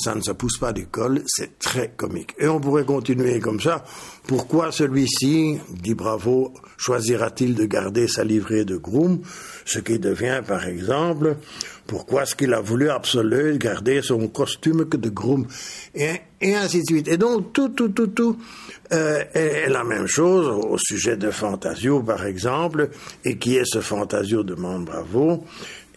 ça 0.00 0.14
ne 0.14 0.20
se 0.20 0.32
pousse 0.32 0.58
pas 0.58 0.72
du 0.72 0.86
col, 0.86 1.22
c'est 1.26 1.58
très 1.58 1.90
comique. 1.96 2.34
Et 2.38 2.48
on 2.48 2.60
pourrait 2.60 2.84
continuer 2.84 3.38
comme 3.40 3.60
ça. 3.60 3.84
Pourquoi 4.26 4.72
celui-ci, 4.72 5.58
dit 5.70 5.94
Bravo, 5.94 6.54
choisira-t-il 6.76 7.54
de 7.54 7.64
garder 7.64 8.08
sa 8.08 8.24
livrée 8.24 8.64
de 8.64 8.76
groom, 8.76 9.20
ce 9.64 9.78
qui 9.78 9.98
devient 9.98 10.40
par 10.46 10.66
exemple, 10.66 11.36
pourquoi 11.86 12.22
est-ce 12.22 12.36
qu'il 12.36 12.54
a 12.54 12.60
voulu 12.60 12.88
absolument 12.88 13.56
garder 13.56 14.00
son 14.02 14.28
costume 14.28 14.88
que 14.88 14.96
de 14.96 15.08
groom, 15.08 15.46
et, 15.94 16.20
ainsi 16.54 16.80
de 16.80 16.86
suite. 16.86 17.08
Et 17.08 17.16
donc 17.16 17.52
tout, 17.52 17.70
tout, 17.70 17.88
tout, 17.88 18.06
tout 18.06 18.36
euh, 18.92 19.24
est 19.34 19.68
la 19.68 19.84
même 19.84 20.06
chose 20.06 20.48
au 20.48 20.78
sujet 20.78 21.16
de 21.16 21.30
Fantasio, 21.30 22.02
par 22.02 22.24
exemple, 22.24 22.90
et 23.24 23.36
qui 23.36 23.56
est 23.56 23.64
ce 23.64 23.80
Fantasio 23.80 24.42
demande 24.42 24.84
Bravo. 24.84 25.44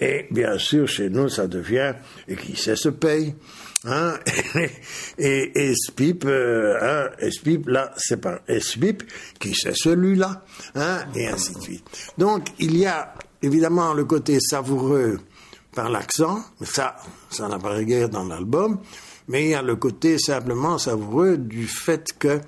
Et 0.02 0.26
bien 0.32 0.58
sûr, 0.58 0.88
chez 0.88 1.10
nous, 1.10 1.30
ça 1.30 1.48
devient, 1.48 1.94
et 2.28 2.36
qui 2.36 2.56
sait 2.56 2.76
se 2.76 2.90
paye. 2.90 3.36
Hein? 3.86 4.18
Et, 5.18 5.52
et 5.56 5.76
SPIP, 5.76 6.26
euh, 6.26 6.78
hein, 6.82 7.30
SPIP, 7.30 7.68
là, 7.68 7.94
c'est 7.98 8.22
pas 8.22 8.40
SPIP, 8.48 9.04
qui 9.40 9.54
c'est 9.54 9.76
celui-là, 9.76 10.44
hein, 10.76 11.06
et 11.16 11.28
ainsi 11.28 11.54
de 11.54 11.60
suite. 11.60 11.86
Donc, 12.18 12.48
il 12.60 12.78
y 12.78 12.86
a 12.86 13.14
évidemment 13.42 13.94
le 13.94 14.06
côté 14.06 14.40
savoureux 14.40 15.20
par 15.76 15.90
l'accent, 15.90 16.44
ça, 16.62 16.96
ça 17.30 17.48
n'a 17.48 17.60
pas 17.60 17.84
guère 17.84 18.10
dans 18.10 18.24
l'album, 18.24 18.80
mais 19.28 19.44
il 19.44 19.50
y 19.50 19.56
a 19.56 19.62
le 19.62 19.76
côté 19.76 20.18
simplement 20.18 20.78
savoureux 20.78 21.38
du 21.38 21.68
fait 21.68 22.14
que 22.18 22.40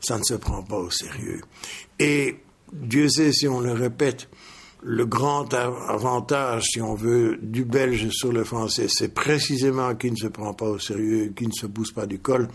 ça 0.00 0.18
ne 0.18 0.22
se 0.24 0.34
prend 0.34 0.62
pas 0.62 0.76
au 0.76 0.90
sérieux. 0.90 1.40
Et 1.98 2.36
Dieu 2.72 3.08
sait 3.08 3.32
si 3.32 3.48
on 3.48 3.60
le 3.60 3.72
répète, 3.72 4.28
le 4.82 5.06
grand 5.06 5.52
avantage, 5.54 6.64
si 6.72 6.80
on 6.80 6.94
veut, 6.94 7.38
du 7.40 7.64
belge 7.64 8.08
sur 8.10 8.32
le 8.32 8.42
français, 8.42 8.86
c'est 8.88 9.14
précisément 9.14 9.94
qu'il 9.94 10.12
ne 10.12 10.16
se 10.16 10.26
prend 10.26 10.54
pas 10.54 10.66
au 10.66 10.78
sérieux, 10.78 11.32
qu'il 11.36 11.48
ne 11.48 11.52
se 11.52 11.66
pousse 11.66 11.92
pas 11.92 12.06
du 12.06 12.18
col, 12.18 12.48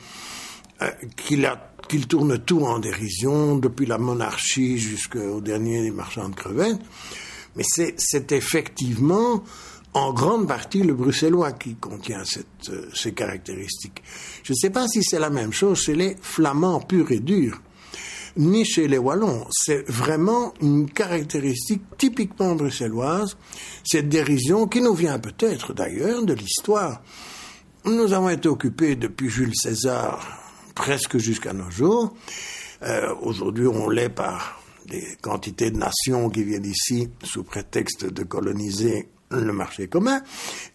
euh, 0.81 0.91
qu'il 1.15 2.07
tourne 2.07 2.38
tout 2.39 2.62
en 2.62 2.79
dérision, 2.79 3.57
depuis 3.57 3.86
la 3.86 3.98
monarchie 3.98 4.77
jusqu'au 4.77 5.39
dernier 5.39 5.81
des 5.81 5.91
marchands 5.91 6.29
de 6.29 6.36
crevettes. 6.36 6.79
Mais 7.55 7.63
c'est 7.65 8.31
effectivement 8.34 9.43
en 9.93 10.13
grande 10.13 10.48
partie 10.48 10.84
le 10.84 10.93
bruxellois 10.93 11.53
qui 11.53 11.75
contient 11.75 12.24
cette, 12.25 12.69
euh, 12.69 12.88
ces 12.93 13.13
caractéristiques. 13.13 14.03
Je 14.43 14.51
ne 14.51 14.57
sais 14.57 14.69
pas 14.69 14.88
si 14.88 15.01
c'est 15.01 15.17
la 15.17 15.29
même 15.29 15.53
chose 15.53 15.81
chez 15.81 15.96
les 15.96 16.15
flamands 16.22 16.81
purs 16.81 17.12
et 17.12 17.19
durs 17.19 17.60
ni 18.38 18.65
chez 18.65 18.88
les 18.88 18.98
Wallons. 18.98 19.46
C'est 19.51 19.89
vraiment 19.89 20.53
une 20.62 20.89
caractéristique 20.89 21.84
typiquement 21.98 22.56
bruxelloise, 22.56 23.38
cette 23.84 24.10
dérision 24.10 24.67
qui 24.67 24.82
nous 24.82 24.94
vient 24.94 25.20
peut-être 25.20 25.74
d'ailleurs 25.74 26.24
de 26.24 26.34
l'histoire. 26.34 27.01
Nous 27.86 28.13
avons 28.13 28.29
été 28.29 28.48
occupés 28.48 28.96
depuis 28.96 29.29
Jules 29.29 29.56
César 29.56 30.44
presque 30.75 31.17
jusqu'à 31.17 31.53
nos 31.53 31.70
jours. 31.72 32.15
Euh, 32.84 33.13
aujourd'hui, 33.22 33.67
on 33.67 33.89
l'est 33.89 34.10
par 34.10 34.62
des 34.86 35.17
quantités 35.22 35.72
de 35.72 35.77
nations 35.77 36.29
qui 36.29 36.44
viennent 36.44 36.65
ici 36.65 37.10
sous 37.24 37.44
prétexte 37.44 38.06
de 38.06 38.24
coloniser 38.24 39.10
le 39.32 39.51
marché 39.51 39.88
commun. 39.88 40.22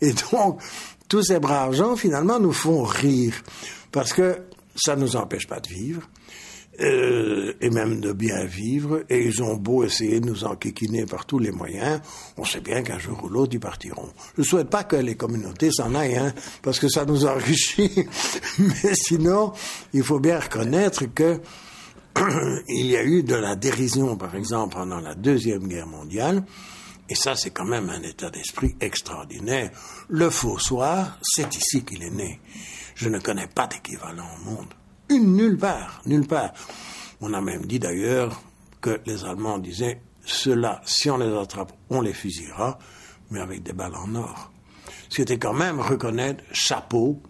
Et 0.00 0.12
donc, 0.32 0.60
tous 1.08 1.22
ces 1.22 1.38
braves 1.38 1.74
gens, 1.74 1.96
finalement, 1.96 2.38
nous 2.38 2.52
font 2.52 2.82
rire. 2.82 3.34
Parce 3.90 4.12
que 4.12 4.38
ça 4.74 4.96
ne 4.96 5.02
nous 5.02 5.16
empêche 5.16 5.46
pas 5.46 5.60
de 5.60 5.68
vivre. 5.68 6.02
Euh, 6.80 7.52
et 7.60 7.68
même 7.68 8.00
de 8.00 8.12
bien 8.12 8.46
vivre, 8.46 9.04
et 9.10 9.26
ils 9.26 9.42
ont 9.42 9.56
beau 9.56 9.84
essayer 9.84 10.20
de 10.20 10.26
nous 10.26 10.44
enquiquiner 10.44 11.04
par 11.04 11.26
tous 11.26 11.38
les 11.38 11.50
moyens, 11.50 12.00
on 12.38 12.44
sait 12.44 12.62
bien 12.62 12.82
qu'un 12.82 12.98
jour 12.98 13.22
ou 13.22 13.28
l'autre, 13.28 13.52
ils 13.52 13.60
partiront. 13.60 14.08
Je 14.36 14.40
ne 14.40 14.46
souhaite 14.46 14.70
pas 14.70 14.82
que 14.82 14.96
les 14.96 15.14
communautés 15.14 15.70
s'en 15.70 15.94
aillent, 15.94 16.16
hein, 16.16 16.32
parce 16.62 16.80
que 16.80 16.88
ça 16.88 17.04
nous 17.04 17.26
enrichit, 17.26 18.06
mais 18.58 18.94
sinon, 18.94 19.52
il 19.92 20.02
faut 20.02 20.18
bien 20.18 20.40
reconnaître 20.40 21.04
que 21.14 21.40
il 22.68 22.86
y 22.86 22.96
a 22.96 23.04
eu 23.04 23.22
de 23.22 23.34
la 23.34 23.54
dérision, 23.54 24.16
par 24.16 24.34
exemple, 24.34 24.76
pendant 24.76 25.00
la 25.00 25.14
Deuxième 25.14 25.68
Guerre 25.68 25.86
mondiale, 25.86 26.42
et 27.10 27.14
ça, 27.14 27.36
c'est 27.36 27.50
quand 27.50 27.66
même 27.66 27.90
un 27.90 28.02
état 28.02 28.30
d'esprit 28.30 28.74
extraordinaire. 28.80 29.70
Le 30.08 30.30
faux 30.30 30.58
soir, 30.58 31.18
c'est 31.22 31.54
ici 31.54 31.84
qu'il 31.84 32.02
est 32.02 32.10
né. 32.10 32.40
Je 32.94 33.10
ne 33.10 33.18
connais 33.18 33.48
pas 33.48 33.66
d'équivalent 33.66 34.26
au 34.40 34.50
monde 34.50 34.74
nulle 35.20 35.58
part, 35.58 36.02
nulle 36.06 36.26
part. 36.26 36.52
On 37.20 37.32
a 37.34 37.40
même 37.40 37.66
dit 37.66 37.78
d'ailleurs 37.78 38.40
que 38.80 39.00
les 39.06 39.24
Allemands 39.24 39.58
disaient 39.58 40.00
cela, 40.24 40.80
si 40.84 41.10
on 41.10 41.18
les 41.18 41.34
attrape, 41.36 41.72
on 41.90 42.00
les 42.00 42.12
fusillera, 42.12 42.78
mais 43.30 43.40
avec 43.40 43.62
des 43.62 43.72
balles 43.72 43.94
en 43.94 44.14
or. 44.14 44.52
C'était 45.08 45.38
quand 45.38 45.52
même 45.52 45.80
reconnaître 45.80 46.42
chapeau. 46.52 47.20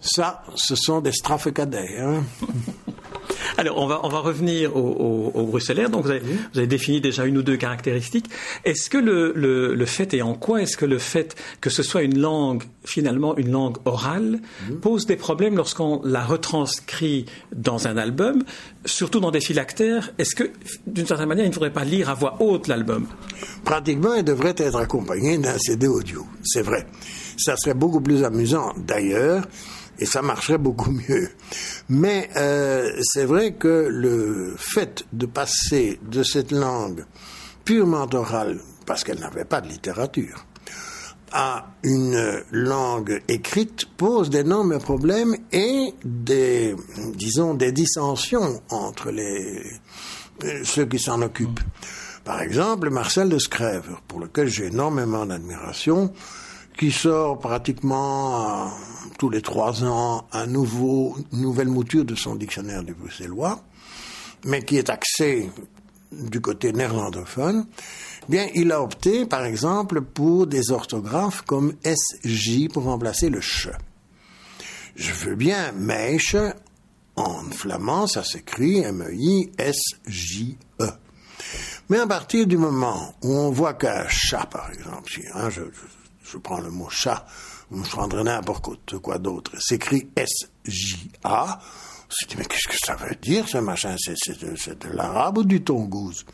Ça, 0.00 0.42
ce 0.54 0.74
sont 0.74 1.00
des 1.00 1.12
strafecadets. 1.12 1.98
Hein 2.00 2.24
Alors, 3.56 3.78
on 3.78 3.86
va, 3.86 4.00
on 4.02 4.08
va 4.08 4.18
revenir 4.18 4.76
au, 4.76 5.32
au, 5.34 5.46
bruxellaire. 5.46 5.90
Donc, 5.90 6.04
vous 6.04 6.10
avez, 6.10 6.20
vous 6.20 6.58
avez, 6.58 6.66
défini 6.66 7.00
déjà 7.00 7.24
une 7.24 7.38
ou 7.38 7.42
deux 7.42 7.56
caractéristiques. 7.56 8.26
Est-ce 8.64 8.90
que 8.90 8.98
le, 8.98 9.32
le, 9.34 9.74
le, 9.74 9.86
fait, 9.86 10.14
et 10.14 10.22
en 10.22 10.34
quoi? 10.34 10.62
Est-ce 10.62 10.76
que 10.76 10.84
le 10.86 10.98
fait 10.98 11.36
que 11.60 11.70
ce 11.70 11.82
soit 11.82 12.02
une 12.02 12.18
langue, 12.18 12.62
finalement, 12.84 13.36
une 13.36 13.50
langue 13.50 13.76
orale, 13.84 14.40
pose 14.82 15.06
des 15.06 15.16
problèmes 15.16 15.56
lorsqu'on 15.56 16.00
la 16.04 16.24
retranscrit 16.24 17.26
dans 17.54 17.86
un 17.86 17.96
album, 17.96 18.42
surtout 18.84 19.20
dans 19.20 19.30
des 19.30 19.40
phylactères 19.40 20.12
Est-ce 20.18 20.34
que, 20.34 20.50
d'une 20.86 21.06
certaine 21.06 21.28
manière, 21.28 21.44
il 21.44 21.50
ne 21.50 21.54
faudrait 21.54 21.72
pas 21.72 21.84
lire 21.84 22.10
à 22.10 22.14
voix 22.14 22.36
haute 22.40 22.68
l'album? 22.68 23.06
Pratiquement, 23.64 24.14
il 24.14 24.24
devrait 24.24 24.54
être 24.56 24.76
accompagné 24.76 25.38
d'un 25.38 25.58
CD 25.58 25.86
audio. 25.86 26.26
C'est 26.44 26.62
vrai. 26.62 26.86
Ça 27.36 27.56
serait 27.56 27.74
beaucoup 27.74 28.00
plus 28.00 28.24
amusant. 28.24 28.72
D'ailleurs, 28.76 29.44
et 29.98 30.06
ça 30.06 30.22
marcherait 30.22 30.58
beaucoup 30.58 30.90
mieux. 30.90 31.30
Mais 31.88 32.28
euh, 32.36 32.90
c'est 33.02 33.24
vrai 33.24 33.54
que 33.54 33.88
le 33.90 34.54
fait 34.56 35.04
de 35.12 35.26
passer 35.26 36.00
de 36.02 36.22
cette 36.22 36.52
langue 36.52 37.04
purement 37.64 38.08
orale, 38.12 38.60
parce 38.86 39.04
qu'elle 39.04 39.20
n'avait 39.20 39.44
pas 39.44 39.60
de 39.60 39.68
littérature, 39.68 40.46
à 41.32 41.66
une 41.82 42.42
langue 42.52 43.20
écrite 43.26 43.86
pose 43.96 44.30
d'énormes 44.30 44.78
problèmes 44.78 45.36
et 45.50 45.92
des, 46.04 46.76
disons, 47.14 47.54
des 47.54 47.72
dissensions 47.72 48.62
entre 48.70 49.10
les, 49.10 49.62
ceux 50.64 50.86
qui 50.86 50.98
s'en 51.00 51.22
occupent. 51.22 51.60
Par 52.24 52.40
exemple, 52.40 52.88
Marcel 52.90 53.28
de 53.28 53.38
Scrève, 53.38 53.96
pour 54.08 54.20
lequel 54.20 54.48
j'ai 54.48 54.66
énormément 54.66 55.26
d'admiration, 55.26 56.12
qui 56.76 56.90
sort 56.90 57.38
pratiquement 57.38 58.70
tous 59.18 59.30
les 59.30 59.42
trois 59.42 59.84
ans 59.84 60.26
un 60.32 60.46
nouveau, 60.46 61.16
une 61.32 61.42
nouvelle 61.42 61.68
mouture 61.68 62.04
de 62.04 62.14
son 62.14 62.34
dictionnaire 62.34 62.82
du 62.82 62.94
bruxellois, 62.94 63.62
mais 64.44 64.62
qui 64.62 64.76
est 64.76 64.90
axé 64.90 65.50
du 66.12 66.40
côté 66.40 66.72
néerlandophone, 66.72 67.66
bien, 68.28 68.48
il 68.54 68.72
a 68.72 68.82
opté, 68.82 69.26
par 69.26 69.44
exemple, 69.44 70.00
pour 70.00 70.46
des 70.46 70.70
orthographes 70.70 71.42
comme 71.42 71.74
SJ 71.84 72.68
pour 72.72 72.84
remplacer 72.84 73.28
le 73.30 73.40
ch. 73.40 73.68
Je 74.96 75.12
veux 75.12 75.34
bien, 75.34 75.72
Meiche, 75.72 76.36
en 77.16 77.42
flamand, 77.50 78.06
ça 78.06 78.22
s'écrit 78.22 78.78
M-E-I-S-J-E. 78.78 80.56
Mais 81.90 81.98
à 81.98 82.06
partir 82.06 82.46
du 82.46 82.56
moment 82.56 83.14
où 83.22 83.36
on 83.36 83.50
voit 83.50 83.74
qu'un 83.74 84.06
chat, 84.08 84.46
par 84.46 84.70
exemple, 84.70 85.10
si, 85.10 85.20
hein, 85.34 85.50
je, 85.50 85.62
prends 86.38 86.60
le 86.60 86.70
mot 86.70 86.88
chat, 86.88 87.26
je 87.72 87.90
prendrais 87.90 88.24
n'importe 88.24 88.98
quoi 88.98 89.18
d'autre, 89.18 89.52
s'écrit 89.60 90.08
S-J-A, 90.16 91.58
on 91.58 92.10
se 92.10 92.26
dit, 92.28 92.36
mais 92.38 92.44
qu'est-ce 92.44 92.68
que 92.68 92.78
ça 92.78 92.94
veut 92.94 93.16
dire, 93.20 93.48
ce 93.48 93.58
machin? 93.58 93.96
C'est 93.98 94.38
de, 94.38 94.88
l'arabe 94.92 95.38
ou 95.38 95.44
du 95.44 95.62
tongouz 95.62 96.24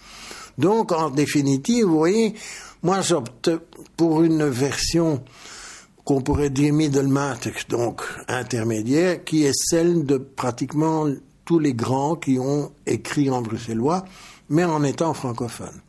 Donc, 0.58 0.92
en 0.92 1.10
définitive, 1.10 1.86
vous 1.86 1.98
voyez, 1.98 2.34
moi 2.82 3.00
j'opte 3.00 3.50
pour 3.96 4.22
une 4.22 4.46
version 4.48 5.22
qu'on 6.04 6.22
pourrait 6.22 6.50
dire 6.50 6.72
middelmatig, 6.72 7.68
donc 7.68 8.02
intermédiaire, 8.28 9.24
qui 9.24 9.44
est 9.44 9.54
celle 9.54 10.04
de 10.04 10.16
pratiquement 10.16 11.06
tous 11.44 11.58
les 11.58 11.74
grands 11.74 12.16
qui 12.16 12.38
ont 12.38 12.72
écrit 12.86 13.30
en 13.30 13.42
bruxellois, 13.42 14.04
mais 14.48 14.64
en 14.64 14.82
étant 14.82 15.14
francophones. 15.14 15.80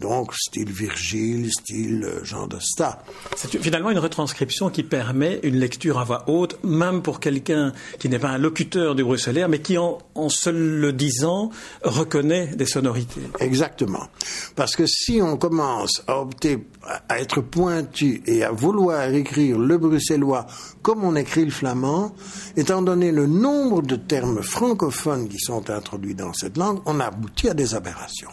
Donc, 0.00 0.34
style 0.34 0.70
Virgile, 0.70 1.50
style 1.52 2.04
euh, 2.04 2.24
Jean 2.24 2.46
Dosta. 2.46 3.02
C'est 3.36 3.62
finalement 3.62 3.90
une 3.90 3.98
retranscription 3.98 4.68
qui 4.68 4.82
permet 4.82 5.40
une 5.44 5.56
lecture 5.56 5.98
à 5.98 6.04
voix 6.04 6.24
haute, 6.28 6.58
même 6.64 7.00
pour 7.00 7.20
quelqu'un 7.20 7.72
qui 7.98 8.08
n'est 8.08 8.18
pas 8.18 8.30
un 8.30 8.38
locuteur 8.38 8.94
du 8.94 9.04
bruxellaire, 9.04 9.48
mais 9.48 9.60
qui, 9.60 9.78
en, 9.78 9.98
en 10.14 10.28
se 10.28 10.50
le 10.50 10.92
disant, 10.92 11.50
reconnaît 11.82 12.48
des 12.48 12.66
sonorités. 12.66 13.22
Exactement. 13.38 14.08
Parce 14.56 14.74
que 14.74 14.86
si 14.86 15.20
on 15.22 15.36
commence 15.36 16.02
à 16.08 16.20
opter 16.20 16.66
à 17.08 17.20
être 17.20 17.40
pointu 17.40 18.22
et 18.26 18.42
à 18.42 18.50
vouloir 18.50 19.08
écrire 19.14 19.58
le 19.58 19.78
bruxellois 19.78 20.46
comme 20.82 21.04
on 21.04 21.16
écrit 21.16 21.44
le 21.44 21.50
flamand, 21.50 22.14
étant 22.56 22.82
donné 22.82 23.12
le 23.12 23.26
nombre 23.26 23.82
de 23.82 23.96
termes 23.96 24.42
francophones 24.42 25.28
qui 25.28 25.38
sont 25.38 25.70
introduits 25.70 26.14
dans 26.14 26.32
cette 26.32 26.56
langue, 26.56 26.80
on 26.84 27.00
aboutit 27.00 27.48
à 27.48 27.54
des 27.54 27.74
aberrations. 27.74 28.30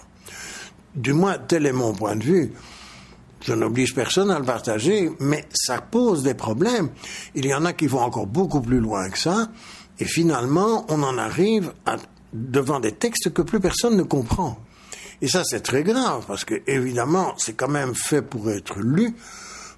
Du 0.95 1.13
moins, 1.13 1.37
tel 1.37 1.65
est 1.65 1.71
mon 1.71 1.93
point 1.93 2.15
de 2.15 2.23
vue. 2.23 2.53
Je 3.41 3.53
n'oblige 3.53 3.95
personne 3.95 4.29
à 4.29 4.37
le 4.37 4.45
partager, 4.45 5.11
mais 5.19 5.47
ça 5.53 5.81
pose 5.81 6.21
des 6.21 6.33
problèmes. 6.33 6.89
Il 7.33 7.45
y 7.45 7.53
en 7.53 7.65
a 7.65 7.73
qui 7.73 7.87
vont 7.87 8.01
encore 8.01 8.27
beaucoup 8.27 8.61
plus 8.61 8.79
loin 8.79 9.09
que 9.09 9.17
ça, 9.17 9.49
et 9.99 10.05
finalement, 10.05 10.85
on 10.89 11.01
en 11.01 11.17
arrive 11.17 11.73
devant 12.33 12.79
des 12.79 12.91
textes 12.91 13.33
que 13.33 13.41
plus 13.41 13.59
personne 13.59 13.97
ne 13.97 14.03
comprend. 14.03 14.59
Et 15.21 15.27
ça, 15.27 15.43
c'est 15.43 15.61
très 15.61 15.83
grave, 15.83 16.25
parce 16.27 16.45
que, 16.45 16.61
évidemment, 16.67 17.33
c'est 17.37 17.53
quand 17.53 17.67
même 17.67 17.95
fait 17.95 18.21
pour 18.21 18.49
être 18.51 18.79
lu, 18.79 19.15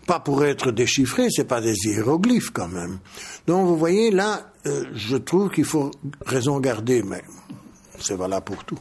pas 0.07 0.19
pour 0.19 0.43
être 0.43 0.71
déchiffré, 0.71 1.27
c'est 1.29 1.47
pas 1.47 1.61
des 1.61 1.75
hiéroglyphes 1.85 2.51
quand 2.51 2.67
même. 2.67 2.99
Donc, 3.47 3.67
vous 3.67 3.77
voyez, 3.77 4.11
là, 4.11 4.51
euh, 4.65 4.85
je 4.93 5.15
trouve 5.15 5.49
qu'il 5.49 5.65
faut 5.65 5.91
raison 6.25 6.59
garder, 6.59 7.03
mais 7.03 7.21
c'est 7.99 8.15
valable 8.15 8.45
pour 8.45 8.63
tout. 8.65 8.79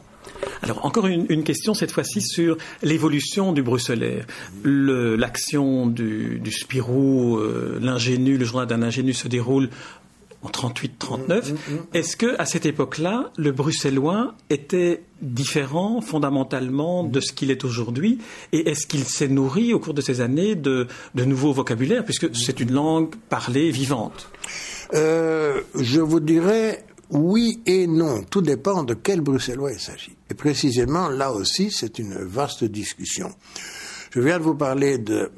Alors 0.61 0.85
encore 0.85 1.07
une, 1.07 1.43
question 1.43 1.73
cette 1.73 1.91
fois-ci 1.91 2.21
sur 2.21 2.57
l'évolution 2.81 3.51
du 3.51 3.61
bruxellaire. 3.61 4.25
L'action 4.63 5.87
du, 5.87 6.41
Spirou, 6.51 7.37
euh, 7.37 7.79
l'ingénu, 7.81 8.37
le 8.37 8.45
journal 8.45 8.67
d'un 8.67 8.81
ingénu 8.81 9.13
se 9.13 9.27
déroule 9.27 9.69
en 10.41 10.49
38-39. 10.49 10.89
Mm, 10.99 11.29
mm, 11.29 11.75
mm. 11.75 11.79
Est-ce 11.93 12.17
que 12.17 12.39
à 12.39 12.45
cette 12.45 12.65
époque-là, 12.65 13.31
le 13.37 13.51
bruxellois 13.51 14.35
était 14.49 15.01
différent 15.21 16.01
fondamentalement 16.01 17.03
de 17.03 17.19
ce 17.19 17.33
qu'il 17.33 17.51
est 17.51 17.63
aujourd'hui? 17.63 18.19
Et 18.51 18.69
est-ce 18.69 18.85
qu'il 18.87 19.03
s'est 19.05 19.27
nourri 19.27 19.73
au 19.73 19.79
cours 19.79 19.93
de 19.93 20.01
ces 20.01 20.21
années 20.21 20.55
de, 20.55 20.87
nouveaux 21.15 21.53
vocabulaires, 21.53 22.03
puisque 22.03 22.33
c'est 22.35 22.59
une 22.59 22.71
langue 22.71 23.15
parlée 23.29 23.71
vivante? 23.71 24.29
Euh, 24.93 25.61
Je 25.79 25.99
vous 25.99 26.19
dirais 26.19 26.83
oui 27.13 27.61
et 27.65 27.87
non, 27.87 28.23
tout 28.23 28.41
dépend 28.41 28.83
de 28.83 28.95
quel 28.95 29.21
bruxellois 29.21 29.71
il 29.71 29.79
s'agit. 29.79 30.17
Et 30.29 30.33
précisément, 30.33 31.09
là 31.09 31.31
aussi, 31.31 31.71
c'est 31.71 31.99
une 31.99 32.15
vaste 32.15 32.63
discussion. 32.63 33.31
Je 34.11 34.19
viens 34.19 34.39
de 34.39 34.43
vous 34.43 34.55
parler 34.55 34.97
de 34.97 35.31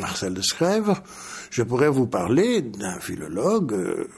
Marcel 0.00 0.34
de 0.34 0.42
Schrèvre, 0.42 1.02
je 1.50 1.62
pourrais 1.62 1.88
vous 1.88 2.06
parler 2.06 2.62
d'un 2.62 2.98
philologue, 3.00 3.72
euh, 3.72 4.08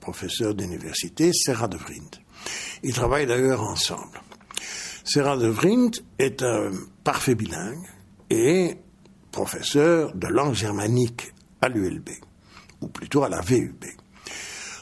professeur 0.00 0.54
d'université, 0.54 1.32
Serra 1.32 1.68
de 1.68 1.76
Vriend. 1.76 2.10
Ils 2.82 2.94
travaillent 2.94 3.26
d'ailleurs 3.26 3.62
ensemble. 3.62 4.20
Serra 5.04 5.36
de 5.36 5.46
Vriend 5.46 5.90
est 6.18 6.42
un 6.42 6.70
parfait 7.04 7.34
bilingue 7.34 7.86
et 8.30 8.76
professeur 9.30 10.14
de 10.14 10.26
langue 10.26 10.54
germanique 10.54 11.32
à 11.60 11.68
l'ULB, 11.68 12.08
ou 12.80 12.88
plutôt 12.88 13.22
à 13.22 13.28
la 13.28 13.40
VUB. 13.40 13.84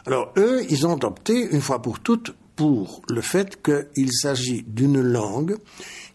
Alors 0.07 0.33
eux, 0.37 0.65
ils 0.69 0.87
ont 0.87 1.03
opté 1.03 1.49
une 1.51 1.63
fois 1.63 1.81
pour 1.81 2.01
toutes 2.01 2.35
pour 2.57 3.03
le 3.09 3.21
fait 3.21 3.61
qu'il 3.63 4.13
s'agit 4.13 4.63
d'une 4.67 5.01
langue 5.01 5.57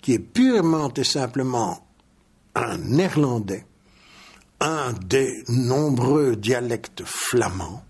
qui 0.02 0.13
est 0.13 0.19
purement 0.19 0.93
et 0.93 1.04
simplement 1.04 1.86
un 2.56 2.78
néerlandais, 2.78 3.65
un 4.60 4.93
des 4.93 5.43
nombreux 5.49 6.36
dialectes 6.36 7.04
flamands. 7.04 7.84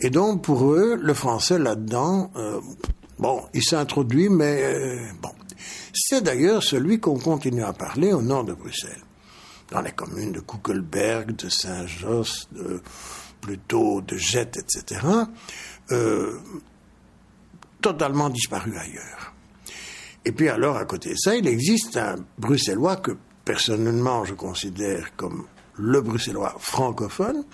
Et 0.00 0.10
donc 0.10 0.42
pour 0.42 0.72
eux, 0.72 0.96
le 1.00 1.14
français 1.14 1.58
là-dedans, 1.58 2.30
euh, 2.36 2.60
bon, 3.18 3.42
il 3.54 3.62
s'introduit, 3.62 4.28
mais 4.28 4.62
euh, 4.62 4.98
bon. 5.22 5.30
C'est 5.94 6.20
d'ailleurs 6.20 6.62
celui 6.62 7.00
qu'on 7.00 7.18
continue 7.18 7.64
à 7.64 7.72
parler 7.72 8.12
au 8.12 8.20
nord 8.20 8.44
de 8.44 8.52
Bruxelles, 8.52 9.02
dans 9.70 9.80
les 9.80 9.92
communes 9.92 10.32
de 10.32 10.40
Kuckelberg, 10.40 11.34
de 11.34 11.48
Saint-Josse, 11.48 12.48
de 12.52 12.82
plutôt 13.46 14.00
de 14.00 14.16
jet, 14.16 14.56
etc., 14.56 15.06
euh, 15.92 16.32
totalement 17.80 18.28
disparu 18.28 18.76
ailleurs. 18.76 19.32
Et 20.24 20.32
puis 20.32 20.48
alors, 20.48 20.76
à 20.76 20.84
côté 20.84 21.10
de 21.10 21.16
ça, 21.16 21.36
il 21.36 21.46
existe 21.46 21.96
un 21.96 22.16
bruxellois 22.38 22.96
que 22.96 23.12
personnellement 23.44 24.24
je 24.24 24.34
considère 24.34 25.14
comme 25.14 25.46
le 25.76 26.00
bruxellois 26.00 26.56
francophone, 26.58 27.44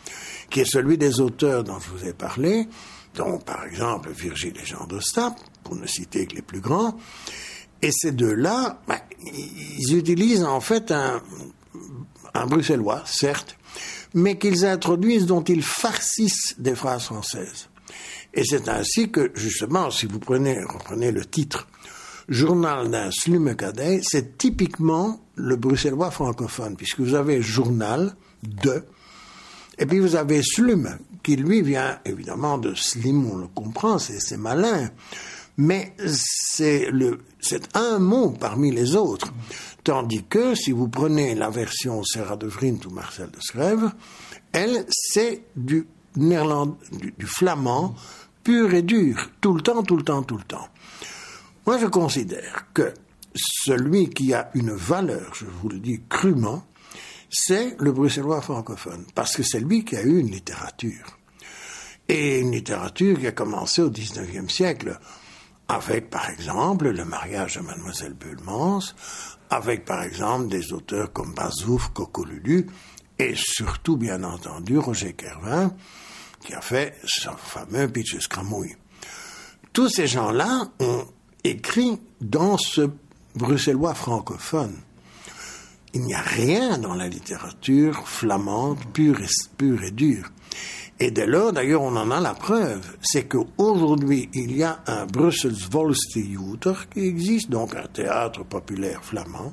qui 0.49 0.61
est 0.61 0.65
celui 0.65 0.97
des 0.97 1.21
auteurs 1.21 1.63
dont 1.63 1.79
je 1.79 1.91
vous 1.91 2.09
ai 2.09 2.15
parlé, 2.15 2.67
dont 3.15 3.39
par 3.39 3.67
exemple 3.67 4.11
Virgile 4.11 4.55
et 4.63 4.65
Jean 4.65 4.87
d'Ostap, 4.87 5.35
pour 5.63 5.77
ne 5.77 5.87
citer 5.87 6.27
que 6.27 6.37
les 6.37 6.43
plus 6.43 6.61
grands. 6.61 6.97
Et 7.83 7.91
ces 7.93 8.13
deux-là, 8.13 8.81
ben, 8.89 8.99
ils 9.21 9.95
utilisent 9.99 10.45
en 10.45 10.61
fait 10.61 10.91
un, 10.91 11.21
un 12.35 12.47
bruxellois, 12.47 13.03
certes, 13.07 13.57
mais 14.15 14.39
qu'ils 14.39 14.65
introduisent, 14.65 15.27
dont 15.27 15.43
ils 15.45 15.63
farcissent 15.63 16.55
des 16.59 16.75
phrases 16.75 17.05
françaises. 17.05 17.69
Et 18.35 18.45
c'est 18.45 18.69
ainsi 18.69 19.11
que, 19.11 19.31
justement, 19.35 19.91
si 19.91 20.07
vous 20.07 20.19
prenez, 20.19 20.59
reprenez 20.65 21.13
le 21.13 21.25
titre, 21.25 21.67
Journal 22.29 22.89
d'un 22.89 23.11
slume 23.11 23.55
cadet, 23.57 24.01
c'est 24.03 24.39
typiquement 24.39 25.21
le 25.35 25.57
bruxellois 25.57 26.11
francophone, 26.11 26.77
puisque 26.77 27.01
vous 27.01 27.15
avez 27.15 27.43
journal 27.43 28.15
de, 28.43 28.85
et 29.77 29.87
puis 29.87 29.99
vous 29.99 30.15
avez 30.15 30.41
slume, 30.43 30.99
qui 31.23 31.37
lui 31.37 31.63
vient 31.63 31.99
évidemment 32.05 32.59
de 32.59 32.75
slim, 32.75 33.27
on 33.31 33.37
le 33.37 33.49
comprend, 33.49 33.99
c'est 33.99 34.37
malin, 34.37 34.91
mais 35.57 35.95
c'est 35.99 36.89
un 37.75 37.99
mot 37.99 38.31
parmi 38.31 38.71
les 38.71 38.97
autres. 38.97 39.33
Tandis 39.85 40.25
que 40.25 40.55
si 40.55 40.73
vous 40.73 40.89
prenez 40.89 41.35
la 41.35 41.51
version 41.51 42.03
Serra 42.05 42.37
de 42.37 42.47
Vrint 42.47 42.79
ou 42.87 42.91
Marcel 42.91 43.31
de 43.31 43.41
Schrève, 43.41 43.91
elle, 44.53 44.87
c'est 44.89 45.45
du 45.57 45.87
néerlandais, 46.17 46.77
du, 47.19 47.27
flamand 47.27 47.95
pur 48.45 48.75
et 48.75 48.83
dur, 48.83 49.31
tout 49.41 49.55
le 49.55 49.63
temps, 49.63 49.83
tout 49.83 49.97
le 49.97 50.03
temps, 50.03 50.23
tout 50.23 50.37
le 50.37 50.45
temps. 50.45 50.69
Moi, 51.67 51.79
je 51.79 51.87
considère 51.87 52.67
que 52.75 52.93
celui 53.35 54.11
qui 54.11 54.35
a 54.35 54.51
une 54.55 54.73
valeur, 54.73 55.33
je 55.35 55.47
vous 55.47 55.69
le 55.69 55.79
dis 55.79 56.01
crûment, 56.09 56.65
c'est 57.31 57.77
le 57.79 57.93
bruxellois 57.93 58.43
francophone, 58.43 59.07
parce 59.15 59.37
que 59.37 59.43
c'est 59.43 59.61
lui 59.61 59.85
qui 59.85 59.97
a 59.97 60.03
eu 60.03 60.19
une 60.19 60.31
littérature. 60.31 61.19
Et 62.09 62.41
une 62.41 62.53
littérature 62.53 63.19
qui 63.19 63.27
a 63.27 63.33
commencé 63.33 63.81
au 63.81 63.91
XIXe 63.91 64.53
siècle, 64.53 64.99
avec 65.73 66.11
par 66.11 66.29
exemple 66.29 66.91
le 66.91 67.05
mariage 67.05 67.57
de 67.57 67.61
Mademoiselle 67.61 68.13
Bulmans, 68.13 68.95
avec 69.49 69.87
par 69.87 70.03
exemple 70.03 70.49
des 70.49 70.73
auteurs 70.75 71.13
comme 71.13 71.33
Bazouf, 71.33 71.89
Cocolulu, 71.95 72.67
et 73.19 73.33
surtout 73.35 73.97
bien 73.97 74.23
entendu 74.23 74.77
Roger 74.77 75.15
Kervin, 75.15 75.75
qui 76.41 76.53
a 76.53 76.61
fait 76.61 76.95
son 77.05 77.37
fameux 77.37 77.89
Pitches 77.89 78.29
Cramouille. 78.29 78.77
Tous 79.73 79.89
ces 79.89 80.07
gens-là 80.07 80.69
ont 80.81 81.07
écrit 81.43 81.99
dans 82.21 82.59
ce 82.59 82.91
bruxellois 83.35 83.95
francophone. 83.95 84.77
Il 85.95 86.03
n'y 86.03 86.15
a 86.15 86.21
rien 86.21 86.77
dans 86.77 86.95
la 86.95 87.09
littérature 87.09 88.07
flamande 88.07 88.79
pure 88.93 89.21
et 89.23 89.91
dure. 89.91 90.31
Et 91.01 91.11
dès 91.11 91.27
lors, 91.27 91.53
d'ailleurs, 91.53 91.83
on 91.83 91.97
en 91.97 92.11
a 92.11 92.21
la 92.21 92.35
preuve, 92.35 92.81
c'est 93.01 93.25
qu'aujourd'hui, 93.25 94.29
il 94.35 94.57
y 94.57 94.63
a 94.63 94.81
un 94.87 95.07
Brussels 95.07 95.57
Volkstheater 95.71 96.89
qui 96.93 97.01
existe, 97.07 97.51
donc 97.51 97.75
un 97.75 97.87
théâtre 97.93 98.45
populaire 98.45 99.03
flamand. 99.03 99.53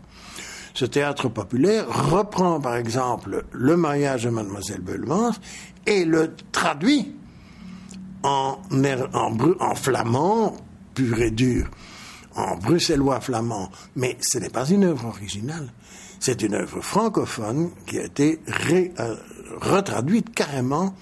Ce 0.74 0.86
théâtre 0.86 1.28
populaire 1.30 1.88
reprend, 2.12 2.60
par 2.62 2.76
exemple, 2.76 3.46
le 3.52 3.76
mariage 3.76 4.26
de 4.26 4.30
Mademoiselle 4.30 4.82
Bellemans 4.82 5.32
et 5.86 6.06
le 6.06 6.36
traduit 6.52 7.16
en, 8.24 8.60
en, 9.14 9.38
en 9.60 9.76
flamand 9.76 10.56
pur 10.94 11.20
et 11.20 11.32
dur, 11.32 11.68
en 12.36 12.58
bruxellois 12.58 13.22
flamand. 13.22 13.72
Mais 13.96 14.18
ce 14.22 14.38
n'est 14.38 14.50
pas 14.50 14.70
une 14.70 14.84
œuvre 14.84 15.08
originale. 15.08 15.72
C'est 16.20 16.42
une 16.42 16.54
œuvre 16.54 16.82
francophone 16.82 17.72
qui 17.88 17.98
a 17.98 18.04
été 18.04 18.40
euh, 19.00 19.16
retraduite 19.62 20.34
carrément 20.36 20.94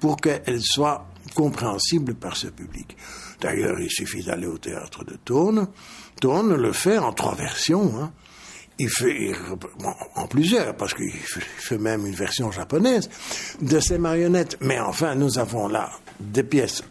pour 0.00 0.16
qu'elle 0.16 0.62
soit 0.62 1.06
compréhensible 1.34 2.14
par 2.14 2.36
ce 2.36 2.48
public. 2.48 2.96
D'ailleurs, 3.40 3.78
il 3.80 3.90
suffit 3.90 4.22
d'aller 4.22 4.46
au 4.46 4.58
théâtre 4.58 5.04
de 5.04 5.16
Thône. 5.24 5.68
Thône 6.20 6.54
le 6.54 6.72
fait 6.72 6.98
en 6.98 7.12
trois 7.12 7.34
versions. 7.34 7.92
Hein. 8.00 8.12
Il 8.78 8.88
fait 8.88 9.32
en 10.16 10.26
plusieurs, 10.26 10.74
parce 10.74 10.94
qu'il 10.94 11.12
fait 11.12 11.78
même 11.78 12.06
une 12.06 12.14
version 12.14 12.50
japonaise 12.50 13.10
de 13.60 13.78
ces 13.78 13.98
marionnettes. 13.98 14.56
Mais 14.62 14.80
enfin, 14.80 15.14
nous 15.14 15.38
avons 15.38 15.68
là 15.68 15.90
des 16.18 16.42
pièces, 16.42 16.82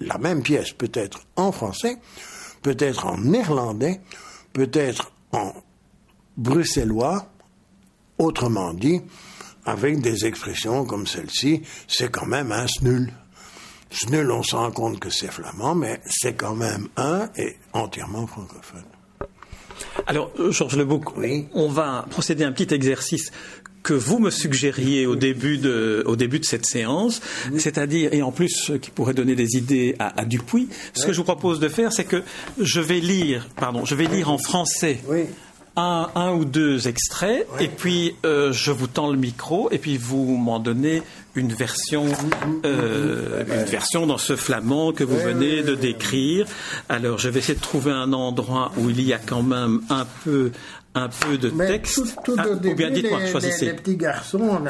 la 0.00 0.18
même 0.18 0.42
pièce 0.42 0.72
peut-être 0.72 1.20
en 1.36 1.52
français, 1.52 1.98
peut-être 2.62 3.06
en 3.06 3.18
néerlandais, 3.18 4.00
peut-être 4.52 5.12
en 5.32 5.52
bruxellois, 6.36 7.26
autrement 8.18 8.74
dit, 8.74 9.00
avec 9.70 10.00
des 10.00 10.26
expressions 10.26 10.84
comme 10.84 11.06
celle-ci, 11.06 11.62
c'est 11.88 12.10
quand 12.10 12.26
même 12.26 12.52
un 12.52 12.66
snul. 12.66 13.12
Snul, 13.90 14.30
on 14.30 14.42
se 14.42 14.54
rend 14.54 14.70
compte 14.70 15.00
que 15.00 15.10
c'est 15.10 15.30
flamand, 15.30 15.74
mais 15.74 16.00
c'est 16.06 16.34
quand 16.34 16.54
même 16.54 16.88
un 16.96 17.28
et 17.36 17.56
entièrement 17.72 18.26
francophone. 18.26 18.84
Alors, 20.06 20.30
euh, 20.38 20.52
Georges 20.52 20.76
Lebouc, 20.76 21.04
on 21.54 21.68
va 21.68 22.06
procéder 22.10 22.44
à 22.44 22.48
un 22.48 22.52
petit 22.52 22.72
exercice 22.74 23.32
que 23.82 23.94
vous 23.94 24.18
me 24.18 24.30
suggériez 24.30 25.06
au 25.06 25.16
début 25.16 25.58
de, 25.58 26.02
au 26.06 26.14
début 26.14 26.38
de 26.38 26.44
cette 26.44 26.66
séance, 26.66 27.22
c'est-à-dire, 27.56 28.12
et 28.12 28.22
en 28.22 28.30
plus 28.30 28.72
qui 28.82 28.90
pourrait 28.90 29.14
donner 29.14 29.34
des 29.34 29.56
idées 29.56 29.96
à, 29.98 30.24
Dupuis, 30.24 30.68
ce 30.92 31.06
que 31.06 31.12
je 31.12 31.16
vous 31.16 31.24
propose 31.24 31.60
de 31.60 31.68
faire, 31.68 31.92
c'est 31.92 32.04
que 32.04 32.22
je 32.58 32.80
vais 32.80 33.00
lire, 33.00 33.48
pardon, 33.56 33.84
je 33.86 33.94
vais 33.94 34.06
lire 34.06 34.30
en 34.30 34.38
français. 34.38 35.00
Un, 35.76 36.32
ou 36.32 36.44
deux 36.44 36.88
extraits, 36.88 37.46
et 37.58 37.68
puis 37.68 38.14
euh, 38.26 38.52
je 38.52 38.70
vous 38.70 38.86
tends 38.86 39.10
le 39.10 39.16
micro, 39.16 39.70
et 39.70 39.78
puis 39.78 39.96
vous 39.96 40.36
m'en 40.36 40.58
donnez 40.58 41.02
une 41.34 41.52
version, 41.52 42.06
euh, 42.64 43.44
une 43.46 43.64
version 43.64 44.06
dans 44.06 44.18
ce 44.18 44.36
flamand 44.36 44.92
que 44.92 45.04
vous 45.04 45.16
venez 45.16 45.62
de 45.62 45.74
décrire. 45.74 46.46
Alors, 46.88 47.18
je 47.18 47.28
vais 47.28 47.38
essayer 47.38 47.54
de 47.54 47.62
trouver 47.62 47.92
un 47.92 48.12
endroit 48.12 48.72
où 48.76 48.90
il 48.90 49.00
y 49.00 49.12
a 49.12 49.18
quand 49.18 49.42
même 49.42 49.80
un 49.88 50.06
peu 50.24 50.50
un 50.94 51.08
peu 51.08 51.38
de 51.38 51.50
texte. 51.50 52.00
Tout, 52.24 52.34
ah, 52.36 52.46
ou 52.48 52.74
bien 52.74 52.90
dites-moi, 52.90 53.24
choisissez. 53.26 53.66
Les, 53.66 53.72
petits 53.74 53.96
garçons 53.96 54.60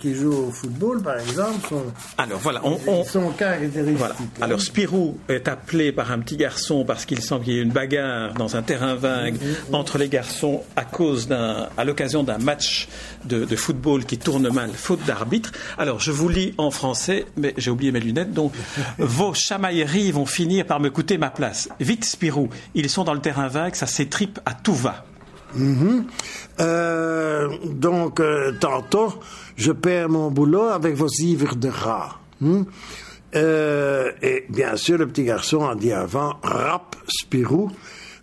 qui 0.00 0.14
jouent 0.14 0.48
au 0.48 0.50
football, 0.50 1.02
par 1.02 1.18
exemple, 1.18 1.68
sont, 1.68 1.84
Alors, 2.16 2.38
voilà, 2.40 2.62
on, 2.64 3.04
sont 3.04 3.30
caractéristiques. 3.30 3.98
Voilà. 3.98 4.14
Hein. 4.18 4.40
Alors, 4.40 4.60
Spirou 4.60 5.18
est 5.28 5.48
appelé 5.48 5.92
par 5.92 6.10
un 6.12 6.20
petit 6.20 6.36
garçon 6.36 6.84
parce 6.84 7.04
qu'il 7.04 7.20
semble 7.20 7.44
qu'il 7.44 7.54
y 7.54 7.58
ait 7.58 7.62
une 7.62 7.72
bagarre 7.72 8.32
dans 8.34 8.56
un 8.56 8.62
terrain 8.62 8.94
vague 8.94 9.36
mm-hmm. 9.36 9.74
entre 9.74 9.98
les 9.98 10.08
garçons 10.08 10.62
à 10.76 10.84
cause 10.84 11.28
d'un, 11.28 11.68
à 11.76 11.84
l'occasion 11.84 12.22
d'un 12.22 12.38
match 12.38 12.88
de, 13.26 13.44
de, 13.44 13.56
football 13.56 14.04
qui 14.04 14.16
tourne 14.16 14.48
mal, 14.48 14.70
faute 14.72 15.04
d'arbitre. 15.04 15.52
Alors, 15.76 16.00
je 16.00 16.10
vous 16.10 16.28
lis 16.28 16.54
en 16.56 16.70
français, 16.70 17.26
mais 17.36 17.52
j'ai 17.58 17.70
oublié 17.70 17.92
mes 17.92 18.00
lunettes, 18.00 18.32
donc, 18.32 18.52
vos 18.98 19.34
chamailleries 19.34 20.10
vont 20.10 20.26
finir 20.26 20.64
par 20.64 20.80
me 20.80 20.88
coûter 20.88 21.18
ma 21.18 21.30
place. 21.30 21.68
Vite, 21.80 22.06
Spirou, 22.06 22.48
ils 22.74 22.88
sont 22.88 23.04
dans 23.04 23.14
le 23.14 23.20
terrain 23.20 23.48
vague, 23.48 23.74
ça 23.74 23.86
s'étripe 23.86 24.40
à 24.46 24.54
tout 24.54 24.74
va. 24.74 25.04
Mhm. 25.56 26.04
Euh, 26.60 27.48
donc, 27.64 28.20
euh, 28.20 28.52
tantôt, 28.60 29.14
je 29.56 29.72
perds 29.72 30.08
mon 30.08 30.30
boulot 30.30 30.68
avec 30.68 30.94
vos 30.94 31.08
ivres 31.08 31.56
de 31.56 31.68
rats. 31.68 32.20
Hmm? 32.40 32.62
Euh, 33.34 34.12
et 34.22 34.44
bien 34.48 34.76
sûr, 34.76 34.98
le 34.98 35.06
petit 35.06 35.24
garçon 35.24 35.66
a 35.66 35.74
dit 35.74 35.92
avant, 35.92 36.34
rap, 36.42 36.96
Spirou. 37.08 37.70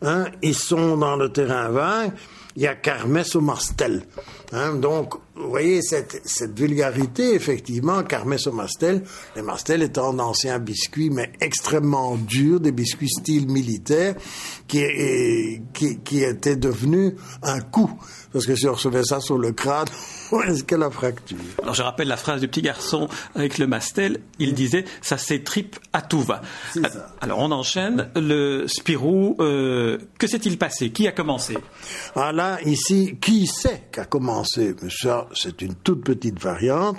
Hein, 0.04 0.26
ils 0.42 0.56
sont 0.56 0.98
dans 0.98 1.16
le 1.16 1.32
terrain 1.32 1.70
vague 1.70 2.12
il 2.56 2.63
y 2.63 2.68
a 2.68 2.76
Carmès 2.76 3.36
au 3.36 3.42
Mastel. 3.42 4.04
Hein, 4.52 4.76
donc, 4.76 5.16
vous 5.36 5.50
voyez 5.50 5.82
cette, 5.82 6.22
cette 6.26 6.58
vulgarité, 6.58 7.34
effectivement, 7.34 8.04
Carmès 8.04 8.46
au 8.46 8.52
Mastel, 8.52 9.04
les 9.36 9.42
Mastel 9.42 9.82
étant 9.82 10.13
d'anciens 10.13 10.60
biscuits, 10.60 11.10
mais 11.10 11.32
extrêmement 11.42 12.16
durs, 12.16 12.60
des 12.60 12.72
biscuits 12.72 13.10
style 13.10 13.48
militaire, 13.48 14.16
qui, 14.68 14.84
qui, 15.74 16.00
qui 16.00 16.24
étaient 16.24 16.56
devenus 16.56 17.13
un 17.42 17.62
coup. 17.62 17.89
Parce 18.32 18.46
que 18.46 18.56
si 18.56 18.68
on 18.68 18.74
recevait 18.74 19.04
ça 19.04 19.20
sur 19.20 19.39
le 19.39 19.52
crâne, 19.52 19.88
où 20.34 20.41
est-ce 20.41 20.63
que 20.63 20.76
la 20.76 20.89
fracture 20.89 21.38
Alors 21.62 21.76
je 21.76 21.84
rappelle 21.84 22.08
la 22.08 22.17
phrase 22.17 22.41
du 22.41 22.48
petit 22.48 22.63
garçon 22.63 23.08
avec 23.36 23.60
le 23.60 23.67
mastel, 23.67 24.19
il 24.39 24.54
disait 24.54 24.86
«ça 25.02 25.17
s'étripe 25.17 25.78
à 25.93 26.02
tout 26.02 26.22
va». 26.22 26.41
Alors 27.22 27.39
on 27.39 27.52
enchaîne, 27.52 28.10
le 28.15 28.65
Spirou, 28.67 29.38
euh, 29.39 30.00
que 30.17 30.28
s'est-il 30.28 30.58
passé? 30.58 30.89
Qui 30.91 31.08
a 31.08 31.12
commencé? 31.12 31.58
Ah 32.15 32.32
là, 32.32 32.58
ici, 32.65 33.17
qui 33.22 33.46
sait 33.46 33.84
qu'a 33.91 34.06
commencé? 34.06 34.76
Mais 34.82 34.89
ça, 34.89 35.28
c'est 35.34 35.62
une 35.62 35.76
toute 35.76 36.04
petite 36.04 36.39
variante. 36.39 36.98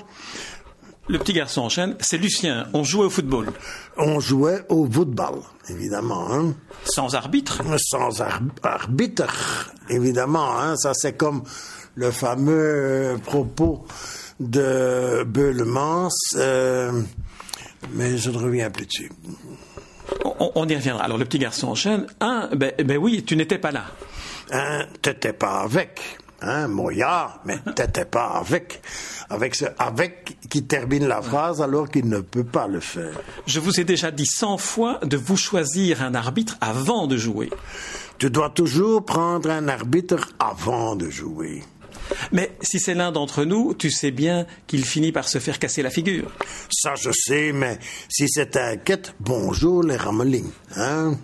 Le 1.06 1.18
petit 1.18 1.34
garçon 1.34 1.62
enchaîne, 1.62 1.96
c'est 2.00 2.16
Lucien, 2.16 2.68
on 2.72 2.82
jouait 2.82 3.04
au 3.04 3.10
football. 3.10 3.52
On 3.98 4.20
jouait 4.20 4.64
au 4.70 4.88
football, 4.90 5.40
évidemment. 5.68 6.32
Hein. 6.32 6.54
Sans 6.84 7.14
arbitre? 7.14 7.62
Sans 7.78 8.22
arbitre, 8.22 9.72
évidemment. 9.90 10.58
Hein. 10.58 10.76
Ça, 10.76 10.92
c'est 10.94 11.14
comme 11.14 11.42
le 11.94 12.10
fameux 12.10 13.18
propos 13.24 13.86
de 14.40 15.24
Beulemans, 15.24 16.08
euh, 16.36 16.92
mais 17.92 18.18
je 18.18 18.30
ne 18.30 18.38
reviens 18.38 18.70
plus 18.70 18.86
dessus. 18.86 19.10
On, 20.38 20.68
y 20.68 20.74
reviendra. 20.74 21.04
Alors 21.04 21.18
le 21.18 21.24
petit 21.24 21.38
garçon 21.38 21.68
enchaîne. 21.68 22.06
Un, 22.20 22.48
ben, 22.54 22.72
ben 22.84 22.98
oui, 22.98 23.24
tu 23.24 23.36
n'étais 23.36 23.58
pas 23.58 23.70
là. 23.70 23.84
Un, 24.50 24.86
t'étais 25.00 25.32
pas 25.32 25.60
avec. 25.60 26.18
Hein, 26.42 26.68
Moya, 26.68 27.40
mais 27.46 27.58
t'étais 27.74 28.04
pas 28.04 28.26
avec. 28.26 28.82
Avec 29.30 29.54
ce 29.54 29.64
avec 29.78 30.36
qui 30.50 30.64
termine 30.64 31.06
la 31.06 31.22
phrase 31.22 31.62
alors 31.62 31.88
qu'il 31.88 32.08
ne 32.08 32.20
peut 32.20 32.44
pas 32.44 32.66
le 32.66 32.80
faire. 32.80 33.18
Je 33.46 33.60
vous 33.60 33.80
ai 33.80 33.84
déjà 33.84 34.10
dit 34.10 34.26
cent 34.26 34.58
fois 34.58 35.00
de 35.02 35.16
vous 35.16 35.36
choisir 35.36 36.02
un 36.02 36.14
arbitre 36.14 36.56
avant 36.60 37.06
de 37.06 37.16
jouer. 37.16 37.50
Tu 38.18 38.30
dois 38.30 38.50
toujours 38.50 39.04
prendre 39.04 39.50
un 39.50 39.68
arbitre 39.68 40.28
avant 40.38 40.96
de 40.96 41.08
jouer. 41.08 41.62
Mais 42.32 42.52
si 42.60 42.80
c'est 42.80 42.94
l'un 42.94 43.12
d'entre 43.12 43.44
nous, 43.44 43.74
tu 43.74 43.90
sais 43.90 44.10
bien 44.10 44.46
qu'il 44.66 44.84
finit 44.84 45.12
par 45.12 45.28
se 45.28 45.38
faire 45.38 45.58
casser 45.58 45.82
la 45.82 45.90
figure. 45.90 46.30
Ça, 46.70 46.94
je 46.94 47.10
sais, 47.12 47.52
mais 47.52 47.78
si 48.08 48.28
c'est 48.28 48.56
un 48.56 48.76
quête, 48.76 49.14
bonjour 49.20 49.82
les 49.82 49.96
ramelings, 49.96 50.50
hein 50.76 51.16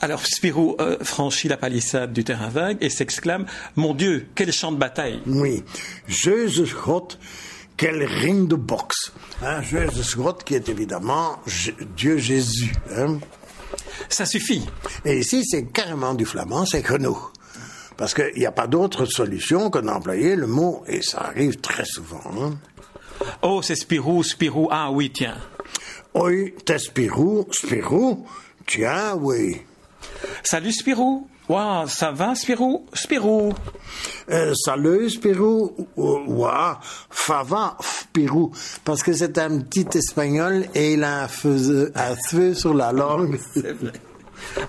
alors 0.00 0.24
Spirou 0.24 0.76
euh, 0.80 0.96
franchit 1.02 1.48
la 1.48 1.56
palissade 1.56 2.12
du 2.12 2.22
terrain 2.22 2.48
vague 2.48 2.78
et 2.80 2.88
s'exclame 2.88 3.46
Mon 3.74 3.94
Dieu, 3.94 4.28
quel 4.34 4.52
champ 4.52 4.70
de 4.70 4.76
bataille 4.76 5.20
Oui, 5.26 5.64
Jésus 6.06 6.72
God, 6.84 7.14
quel 7.76 8.04
ring 8.04 8.48
de 8.48 8.54
boxe 8.54 9.12
hein, 9.42 9.60
Jésus 9.62 10.16
God 10.16 10.44
qui 10.44 10.54
est 10.54 10.68
évidemment 10.68 11.40
Dieu 11.96 12.18
Jésus. 12.18 12.72
Hein 12.96 13.18
Ça 14.08 14.24
suffit. 14.24 14.64
Et 15.04 15.18
ici, 15.18 15.44
c'est 15.44 15.66
carrément 15.72 16.14
du 16.14 16.24
flamand, 16.24 16.64
c'est 16.64 16.88
nous. 16.98 17.18
Parce 17.98 18.14
qu'il 18.14 18.32
n'y 18.36 18.46
a 18.46 18.52
pas 18.52 18.68
d'autre 18.68 19.04
solution 19.06 19.70
que 19.70 19.80
d'employer 19.80 20.36
le 20.36 20.46
mot, 20.46 20.84
et 20.86 21.02
ça 21.02 21.18
arrive 21.18 21.56
très 21.56 21.84
souvent. 21.84 22.22
Hein. 22.40 22.56
Oh, 23.42 23.60
c'est 23.60 23.74
Spirou, 23.74 24.22
Spirou, 24.22 24.68
ah 24.70 24.90
oui, 24.92 25.10
tiens. 25.12 25.36
Oui, 26.14 26.54
t'es 26.64 26.78
Spirou, 26.78 27.48
Spirou, 27.50 28.24
tiens, 28.66 29.16
oui. 29.16 29.60
Salut 30.44 30.72
Spirou. 30.72 31.28
Wow, 31.48 31.88
ça 31.88 32.12
va 32.12 32.34
Spirou? 32.34 32.86
Spirou. 32.92 33.54
Euh, 34.30 34.52
salut 34.54 35.10
Spirou. 35.10 35.74
Wow, 35.96 36.76
ça 37.10 37.42
va 37.42 37.76
Spirou. 37.80 38.52
Parce 38.84 39.02
que 39.02 39.12
c'est 39.12 39.38
un 39.38 39.58
petit 39.60 39.88
espagnol 39.98 40.66
et 40.74 40.92
il 40.92 41.02
a 41.02 41.22
un 41.22 41.28
feu, 41.28 41.90
un 41.96 42.14
feu 42.28 42.54
sur 42.54 42.74
la 42.74 42.92
langue. 42.92 43.40
C'est 43.54 43.72
vrai. 43.72 43.92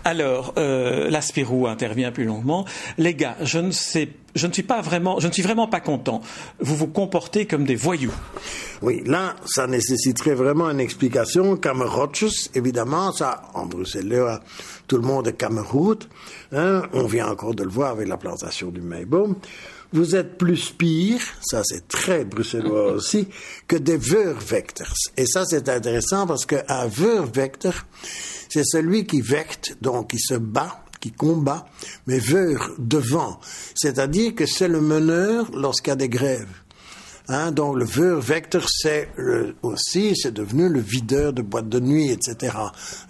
Alors, 0.04 0.54
euh, 0.58 1.10
l'Aspirou 1.10 1.68
intervient 1.68 2.12
plus 2.12 2.26
longuement. 2.26 2.66
Les 2.98 3.14
gars, 3.14 3.36
je 3.42 3.60
ne 3.60 3.72
sais 3.72 4.10
je 4.36 4.48
ne 4.48 4.54
suis 4.54 4.64
pas 4.64 4.82
vraiment, 4.82 5.20
je 5.20 5.28
ne 5.28 5.34
suis 5.34 5.42
vraiment 5.42 5.68
pas 5.68 5.80
content. 5.80 6.22
Vous 6.60 6.76
vous 6.76 6.88
comportez 6.88 7.46
comme 7.46 7.66
des 7.66 7.76
voyous. 7.76 8.14
Oui, 8.82 9.02
là, 9.06 9.36
ça 9.46 9.68
nécessiterait 9.68 10.36
vraiment 10.36 10.70
une 10.70 10.80
explication. 10.80 11.58
Cameroches, 11.58 12.50
évidemment, 12.56 13.12
ça, 13.12 13.42
en 13.54 13.66
Bruxelles, 13.66 14.40
tout 14.88 14.98
le 14.98 15.04
monde 15.04 15.28
est 15.28 15.34
Cameroute. 15.34 16.08
Hein, 16.52 16.84
on 16.94 17.06
vient 17.06 17.28
encore 17.28 17.54
de 17.54 17.64
le 17.64 17.70
voir 17.70 17.92
avec 17.92 18.08
la 18.08 18.18
plantation 18.18 18.70
du 18.70 18.82
Meiboom. 18.82 19.36
Vous 19.92 20.16
êtes 20.16 20.38
plus 20.38 20.70
pire, 20.70 21.20
ça 21.42 21.62
c'est 21.64 21.88
très 21.88 22.24
bruxellois 22.24 22.92
aussi, 22.94 23.28
que 23.68 23.76
des 23.76 23.98
Wurvectors. 23.98 24.94
Et 25.18 25.26
ça 25.26 25.46
c'est 25.46 25.68
intéressant 25.68 26.28
parce 26.28 26.46
qu'un 26.46 26.88
Wurvector, 26.88 27.74
c'est 28.50 28.66
celui 28.66 29.06
qui 29.08 29.22
vecte, 29.22 29.78
donc 29.82 30.12
qui 30.12 30.20
se 30.20 30.36
bat, 30.36 30.84
qui 31.00 31.12
combat, 31.12 31.66
mais 32.06 32.20
Weur 32.20 32.72
devant. 32.78 33.40
C'est-à-dire 33.74 34.36
que 34.36 34.46
c'est 34.46 34.68
le 34.68 34.82
meneur 34.82 35.50
lorsqu'il 35.54 35.90
y 35.90 35.94
a 35.94 35.96
des 35.96 36.10
grèves. 36.10 36.48
Hein, 37.28 37.52
donc 37.52 37.78
le 37.78 37.86
Wurvector, 37.86 38.68
c'est 38.68 39.10
aussi, 39.62 40.16
c'est 40.16 40.34
devenu 40.34 40.68
le 40.68 40.80
videur 40.80 41.32
de 41.32 41.44
boîtes 41.44 41.70
de 41.70 41.80
nuit, 41.80 42.12
etc. 42.12 42.58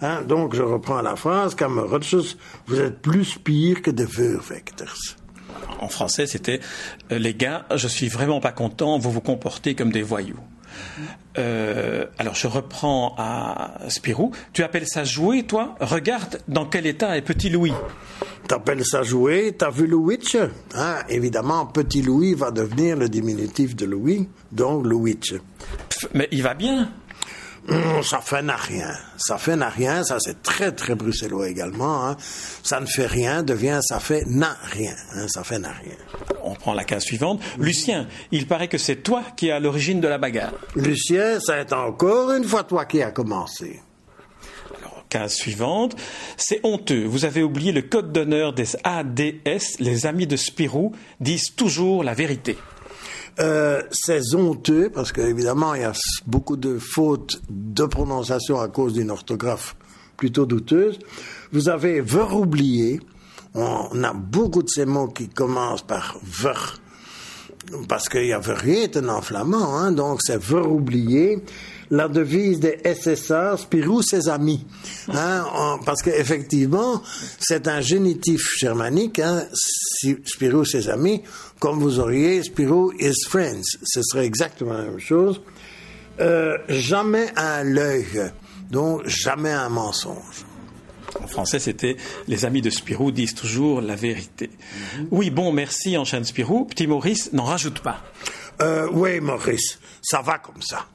Hein, 0.02 0.22
donc 0.22 0.54
je 0.54 0.62
reprends 0.62 1.00
la 1.00 1.16
phrase, 1.16 1.54
Cameroches, 1.54 2.36
vous 2.66 2.80
êtes 2.80 3.00
plus 3.00 3.38
pire 3.38 3.80
que 3.80 3.90
des 3.90 4.04
Wurvectors 4.04 5.16
en 5.80 5.88
français, 5.88 6.26
c'était 6.26 6.60
euh, 7.12 7.18
les 7.18 7.34
gars, 7.34 7.66
je 7.74 7.88
suis 7.88 8.08
vraiment 8.08 8.40
pas 8.40 8.52
content, 8.52 8.98
vous 8.98 9.10
vous 9.10 9.20
comportez 9.20 9.74
comme 9.74 9.92
des 9.92 10.02
voyous. 10.02 10.40
Euh, 11.38 12.06
alors 12.18 12.34
je 12.34 12.46
reprends 12.46 13.14
à 13.18 13.78
Spirou. 13.88 14.32
Tu 14.52 14.62
appelles 14.62 14.86
ça 14.86 15.04
jouer, 15.04 15.44
toi? 15.44 15.76
Regarde 15.80 16.40
dans 16.48 16.66
quel 16.66 16.86
état 16.86 17.16
est 17.16 17.22
Petit 17.22 17.50
Louis. 17.50 17.72
T'appelles 18.48 18.84
ça 18.84 19.02
jouer 19.02 19.54
T'as 19.56 19.70
vu 19.70 19.86
Louis 19.86 20.18
hein 20.74 20.98
Évidemment, 21.08 21.66
Petit 21.66 22.02
Louis 22.02 22.34
va 22.34 22.50
devenir 22.50 22.96
le 22.96 23.08
diminutif 23.08 23.76
de 23.76 23.86
Louis, 23.86 24.28
donc 24.50 24.86
Louis. 24.86 25.18
Mais 26.14 26.28
il 26.32 26.42
va 26.42 26.54
bien. 26.54 26.90
Ça 28.02 28.20
fait 28.20 28.42
n'a 28.42 28.56
rien. 28.56 28.90
Ça 29.16 29.38
fait 29.38 29.56
n'a 29.56 29.68
rien. 29.68 30.02
Ça, 30.02 30.18
c'est 30.18 30.42
très, 30.42 30.72
très 30.72 30.94
bruxellois 30.94 31.48
également. 31.48 32.06
Hein. 32.06 32.16
Ça 32.62 32.80
ne 32.80 32.86
fait 32.86 33.06
rien 33.06 33.42
devient 33.42 33.80
ça 33.82 34.00
fait 34.00 34.24
n'a 34.26 34.56
rien. 34.62 34.94
Hein. 35.14 35.26
Ça 35.28 35.44
fait 35.44 35.58
n'a 35.58 35.72
rien. 35.72 35.96
On 36.42 36.54
prend 36.54 36.74
la 36.74 36.84
case 36.84 37.04
suivante. 37.04 37.40
Lucien, 37.58 38.08
il 38.32 38.46
paraît 38.46 38.68
que 38.68 38.78
c'est 38.78 38.96
toi 38.96 39.22
qui 39.36 39.48
es 39.48 39.50
à 39.52 39.60
l'origine 39.60 40.00
de 40.00 40.08
la 40.08 40.18
bagarre. 40.18 40.52
Lucien, 40.74 41.38
c'est 41.40 41.72
encore 41.72 42.32
une 42.32 42.44
fois 42.44 42.64
toi 42.64 42.86
qui 42.86 43.02
as 43.02 43.10
commencé. 43.10 43.80
Alors, 44.78 45.04
case 45.08 45.34
suivante. 45.34 45.96
C'est 46.36 46.60
honteux. 46.64 47.04
Vous 47.04 47.24
avez 47.24 47.42
oublié 47.42 47.72
le 47.72 47.82
code 47.82 48.12
d'honneur 48.12 48.52
des 48.52 48.76
ADS. 48.84 49.78
Les 49.78 50.06
amis 50.06 50.26
de 50.26 50.36
Spirou 50.36 50.92
disent 51.20 51.54
toujours 51.54 52.02
la 52.02 52.14
vérité. 52.14 52.56
Euh, 53.40 53.82
c'est 53.90 54.34
honteux 54.34 54.90
parce 54.90 55.12
qu'évidemment, 55.12 55.74
il 55.74 55.82
y 55.82 55.84
a 55.84 55.92
beaucoup 56.26 56.56
de 56.56 56.78
fautes 56.78 57.40
de 57.48 57.84
prononciation 57.86 58.60
à 58.60 58.68
cause 58.68 58.92
d'une 58.92 59.10
orthographe 59.10 59.76
plutôt 60.16 60.44
douteuse. 60.44 60.98
Vous 61.52 61.68
avez 61.68 62.00
ver 62.02 62.36
oublié. 62.36 63.00
On 63.54 64.04
a 64.04 64.12
beaucoup 64.12 64.62
de 64.62 64.68
ces 64.68 64.84
mots 64.84 65.08
qui 65.08 65.28
commencent 65.28 65.86
par 65.86 66.18
ver 66.22 66.80
parce 67.88 68.08
qu'il 68.08 68.26
y 68.26 68.32
a 68.32 68.38
verrieten 68.38 69.08
en 69.08 69.20
flamand, 69.22 69.76
hein, 69.76 69.92
donc 69.92 70.20
c'est 70.22 70.40
ver 70.40 70.70
oublié 70.70 71.42
la 71.90 72.08
devise 72.08 72.60
des 72.60 72.78
SSA, 72.84 73.56
Spirou 73.56 74.02
ses 74.02 74.28
amis. 74.28 74.64
Hein, 75.08 75.78
parce 75.84 76.02
qu'effectivement, 76.02 77.02
c'est 77.38 77.66
un 77.68 77.80
génitif 77.80 78.42
germanique, 78.58 79.18
hein, 79.18 79.46
Spirou 80.24 80.64
ses 80.64 80.88
amis, 80.88 81.22
comme 81.58 81.80
vous 81.80 81.98
auriez 81.98 82.42
Spirou 82.42 82.92
his 82.98 83.24
friends. 83.28 83.76
Ce 83.82 84.02
serait 84.02 84.26
exactement 84.26 84.74
la 84.74 84.84
même 84.84 85.00
chose. 85.00 85.40
Euh, 86.20 86.58
jamais 86.68 87.32
un 87.36 87.64
l'œil, 87.64 88.30
donc 88.70 89.06
jamais 89.06 89.52
un 89.52 89.68
mensonge. 89.68 90.44
En 91.20 91.26
français, 91.26 91.58
c'était 91.58 91.96
les 92.28 92.44
amis 92.44 92.62
de 92.62 92.70
Spirou 92.70 93.10
disent 93.10 93.34
toujours 93.34 93.80
la 93.80 93.96
vérité. 93.96 94.50
Mhm. 94.98 95.08
Oui, 95.10 95.30
bon, 95.30 95.50
merci, 95.50 95.96
enchaîne 95.96 96.24
Spirou. 96.24 96.66
Petit 96.66 96.86
Maurice 96.86 97.32
n'en 97.32 97.44
rajoute 97.44 97.80
pas. 97.80 98.04
Euh, 98.60 98.86
oui, 98.92 99.18
Maurice, 99.20 99.80
ça 100.02 100.20
va 100.20 100.38
comme 100.38 100.62
ça. 100.62 100.86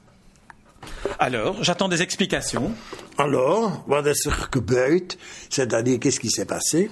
Alors, 1.18 1.62
j'attends 1.62 1.88
des 1.88 2.02
explications. 2.02 2.72
Alors, 3.18 3.84
wat 3.86 4.02
is 4.06 4.26
er 4.26 4.48
gebeurd? 4.52 5.14
C'est-à-dire, 5.48 5.98
qu'est-ce 5.98 6.20
qui 6.20 6.30
s'est 6.30 6.46
passé? 6.46 6.90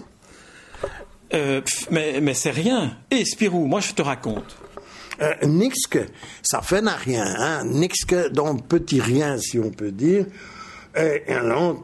Euh, 1.33 1.61
mais, 1.91 2.21
mais 2.21 2.35
c'est 2.35 2.51
rien. 2.51 2.97
Et 3.11 3.21
eh, 3.21 3.25
Spirou, 3.25 3.67
moi 3.67 3.81
je 3.81 3.93
te 3.93 4.03
raconte. 4.03 4.57
Euh, 5.21 5.33
nix 5.47 5.87
que, 5.89 6.07
ça 6.43 6.61
fait 6.61 6.81
n'a 6.81 6.97
rien, 6.97 7.25
hein? 7.25 7.65
Nix 7.65 8.05
que, 8.05 8.29
donc 8.29 8.67
petit 8.67 9.01
rien, 9.01 9.39
si 9.39 9.59
on 9.59 9.71
peut 9.71 9.93
dire. 9.93 10.27
Et 10.97 11.25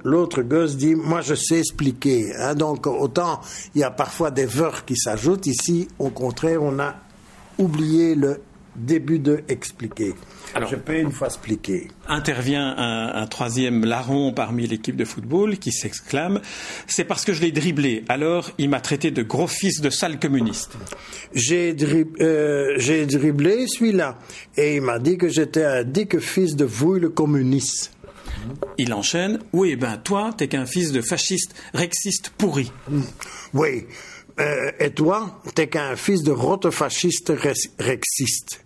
l'autre 0.04 0.42
gosse 0.42 0.76
dit, 0.76 0.94
moi 0.94 1.20
je 1.20 1.34
sais 1.34 1.58
expliquer. 1.58 2.32
Hein? 2.36 2.54
Donc 2.54 2.86
autant 2.86 3.40
il 3.74 3.80
y 3.80 3.84
a 3.84 3.90
parfois 3.90 4.30
des 4.30 4.46
vers 4.46 4.84
qui 4.84 4.96
s'ajoutent. 4.96 5.46
Ici, 5.46 5.88
au 5.98 6.10
contraire, 6.10 6.62
on 6.62 6.78
a 6.78 6.94
oublié 7.58 8.14
le 8.14 8.40
début 8.76 9.18
de 9.18 9.42
expliquer. 9.48 10.14
Alors, 10.54 10.68
je 10.68 10.76
peux 10.76 10.98
une 10.98 11.12
fois 11.12 11.28
expliquer. 11.28 11.88
Intervient 12.08 12.74
un, 12.76 13.26
troisième 13.26 13.84
larron 13.84 14.32
parmi 14.32 14.66
l'équipe 14.66 14.96
de 14.96 15.04
football 15.04 15.58
qui 15.58 15.72
s'exclame 15.72 16.40
C'est 16.86 17.04
parce 17.04 17.24
que 17.24 17.32
je 17.32 17.40
l'ai 17.40 17.52
dribblé. 17.52 18.04
Alors, 18.08 18.50
il 18.58 18.68
m'a 18.68 18.80
traité 18.80 19.10
de 19.10 19.22
gros 19.22 19.46
fils 19.46 19.80
de 19.80 19.90
sale 19.90 20.18
communiste. 20.18 20.72
J'ai 21.34 21.76
euh, 22.20 23.06
dribblé 23.06 23.66
celui-là. 23.68 24.18
Et 24.56 24.76
il 24.76 24.82
m'a 24.82 24.98
dit 24.98 25.18
que 25.18 25.28
j'étais 25.28 25.64
un 25.64 25.84
dick 25.84 26.18
fils 26.18 26.56
de 26.56 26.64
vous, 26.64 26.94
le 26.94 27.10
communiste. 27.10 27.92
Il 28.78 28.94
enchaîne 28.94 29.38
Oui, 29.52 29.76
ben 29.76 29.98
toi, 29.98 30.32
t'es 30.36 30.48
qu'un 30.48 30.66
fils 30.66 30.92
de 30.92 31.00
fasciste, 31.00 31.54
rexiste 31.74 32.30
pourri. 32.30 32.72
Oui. 33.52 33.86
Euh, 34.40 34.72
et 34.80 34.90
toi, 34.90 35.40
t'es 35.54 35.68
qu'un 35.68 35.96
fils 35.96 36.22
de 36.22 36.32
rote 36.32 36.70
fasciste 36.70 37.32
rexiste. 37.78 38.64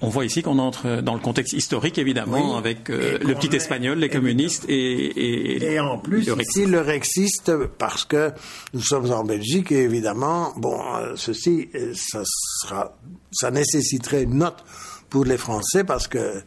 On 0.00 0.08
voit 0.08 0.24
ici 0.24 0.42
qu'on 0.42 0.58
entre 0.58 1.00
dans 1.00 1.14
le 1.14 1.20
contexte 1.20 1.52
historique, 1.52 1.96
évidemment, 1.96 2.56
avec 2.56 2.90
euh, 2.90 3.18
le 3.22 3.34
petit 3.34 3.54
espagnol, 3.54 3.98
les 3.98 4.08
communistes 4.08 4.64
et, 4.68 5.72
et, 5.74 5.78
en 5.78 5.98
plus 5.98 6.26
le 6.26 6.42
ici 6.42 6.66
le 6.66 6.80
rexiste 6.80 7.52
parce 7.78 8.04
que 8.04 8.32
nous 8.74 8.80
sommes 8.80 9.12
en 9.12 9.22
Belgique 9.22 9.70
et 9.70 9.82
évidemment, 9.82 10.52
bon, 10.56 10.76
euh, 10.96 11.12
ceci, 11.14 11.68
euh, 11.76 11.92
ça 11.94 12.22
sera, 12.24 12.98
ça 13.30 13.52
nécessiterait 13.52 14.24
une 14.24 14.38
note 14.38 14.64
pour 15.08 15.24
les 15.24 15.38
Français 15.38 15.84
parce 15.84 16.08
que 16.08 16.42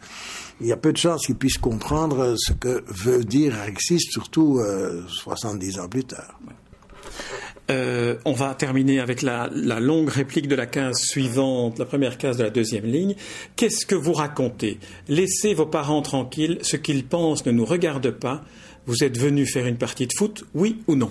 il 0.60 0.68
y 0.68 0.74
a 0.74 0.78
peu 0.78 0.92
de 0.92 0.98
chances 0.98 1.26
qu'ils 1.26 1.36
puissent 1.36 1.58
comprendre 1.58 2.36
ce 2.38 2.52
que 2.52 2.84
veut 2.88 3.24
dire 3.24 3.56
rexiste, 3.66 4.12
surtout 4.12 4.62
70 5.08 5.80
ans 5.80 5.90
plus 5.90 6.06
tard. 6.06 6.40
Euh, 7.72 8.16
on 8.26 8.34
va 8.34 8.54
terminer 8.54 9.00
avec 9.00 9.22
la, 9.22 9.50
longue 9.80 10.10
réplique 10.10 10.48
de 10.48 10.56
la 10.56 10.68
case 10.68 10.98
suivante, 11.00 11.80
la 11.80 11.86
première 11.86 12.18
case 12.18 12.38
de 12.38 12.44
la 12.44 12.50
deuxième 12.52 12.86
ligne. 12.86 13.16
Qu'est-ce 13.56 13.86
que 13.86 13.96
vous 13.96 14.14
racontez? 14.14 14.80
Laissez 15.08 15.54
vos 15.54 15.66
parents 15.66 16.02
tranquilles, 16.02 16.60
ce 16.62 16.78
qu'ils 16.78 17.06
pensent 17.06 17.46
ne 17.46 17.52
nous 17.52 17.66
regarde 17.66 18.12
pas. 18.12 18.44
Vous 18.86 19.04
êtes 19.04 19.18
venu 19.18 19.48
faire 19.48 19.66
une 19.66 19.78
partie 19.78 20.06
de 20.06 20.14
foot, 20.16 20.46
oui 20.54 20.84
ou 20.88 20.96
non? 20.96 21.10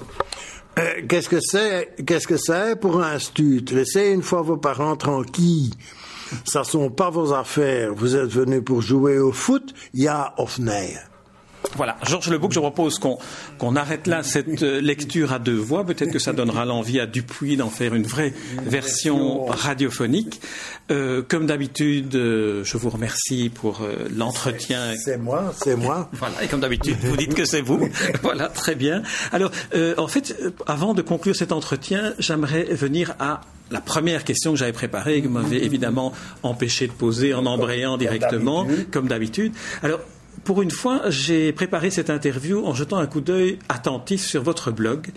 Euh, 0.79 1.03
Qu'est-ce 1.09 1.29
que 1.29 1.41
c'est 1.41 1.91
Qu'est-ce 2.07 2.29
que 2.29 2.37
c'est 2.37 2.79
pour 2.79 3.03
un 3.03 3.19
stud 3.19 3.71
Laissez 3.71 4.11
une 4.11 4.23
fois 4.23 4.43
vos 4.43 4.57
parents 4.57 4.97
tranquilles. 4.97 5.73
Ça 6.45 6.63
sont 6.63 6.91
pas 6.91 7.11
vos 7.11 7.33
affaires. 7.33 7.95
Vous 7.95 8.17
êtes 8.17 8.31
venu 8.31 8.63
pour 8.63 8.81
jouer 8.81 9.19
au 9.19 9.33
foot, 9.33 9.75
ya 9.93 10.35
of 10.39 10.59
nee. 10.59 10.95
Voilà, 11.77 11.97
Georges 12.07 12.31
Lebouc, 12.31 12.53
je 12.53 12.61
propose 12.61 12.99
qu'on 12.99 13.77
arrête 13.77 14.07
là 14.07 14.23
cette 14.23 14.63
euh, 14.63 14.81
lecture 14.81 15.33
à 15.33 15.39
deux 15.39 15.57
voix. 15.57 15.85
Peut-être 15.85 16.13
que 16.13 16.19
ça 16.19 16.33
donnera 16.33 16.65
l'envie 16.65 17.01
à 17.01 17.07
Dupuis 17.07 17.57
d'en 17.57 17.69
faire 17.69 17.95
une 17.95 18.05
vraie 18.05 18.33
version 18.65 19.47
radiophonique. 19.47 20.41
Euh, 20.91 21.23
comme 21.27 21.47
d'habitude, 21.47 22.15
euh, 22.15 22.63
je 22.65 22.77
vous 22.77 22.91
remercie 22.91 23.51
pour 23.53 23.81
l'entretien. 24.15 24.95
C'est 24.97 25.19
moi, 25.19 25.53
c'est 25.57 25.77
moi. 25.77 26.11
Voilà, 26.25 26.43
et 26.45 26.49
comme 26.49 26.61
d'habitude, 26.61 26.97
vous 27.03 27.17
dites 27.17 27.35
que 27.35 27.45
c'est 27.45 27.61
vous. 27.61 27.89
voilà, 28.23 28.49
très 28.49 28.75
bien. 28.75 29.03
Alors, 29.33 29.51
en 29.99 30.07
fait, 30.07 30.37
avant 30.67 30.95
de 30.95 31.03
conclure 31.03 31.35
cet 31.35 31.53
entretien, 31.53 32.15
j'aimerais 32.19 32.65
venir 32.65 33.15
à 33.19 33.41
la 33.71 33.81
première 33.81 34.25
question 34.25 34.53
que 34.53 34.59
j'avais 34.59 34.73
préparée, 34.73 35.21
que 35.21 35.27
vous 35.27 35.35
m'avez 35.35 35.65
évidemment 35.65 36.13
empêché 36.43 36.87
de 36.87 36.93
poser 36.93 37.35
en 37.35 37.47
embrayant 37.47 37.97
directement, 37.97 38.67
comme 38.91 39.09
d'habitude. 39.09 39.53
Alors, 39.83 40.01
pour 40.43 40.63
une 40.63 40.71
fois, 40.71 41.03
j'ai 41.09 41.53
préparé 41.53 41.91
cette 41.91 42.11
interview 42.11 42.65
en 42.65 42.75
jetant 42.75 42.99
un 42.99 43.07
coup 43.07 43.21
d'œil 43.21 43.59
attentif 43.69 44.23
sur 44.23 44.43
votre 44.43 44.71
blog 44.71 45.09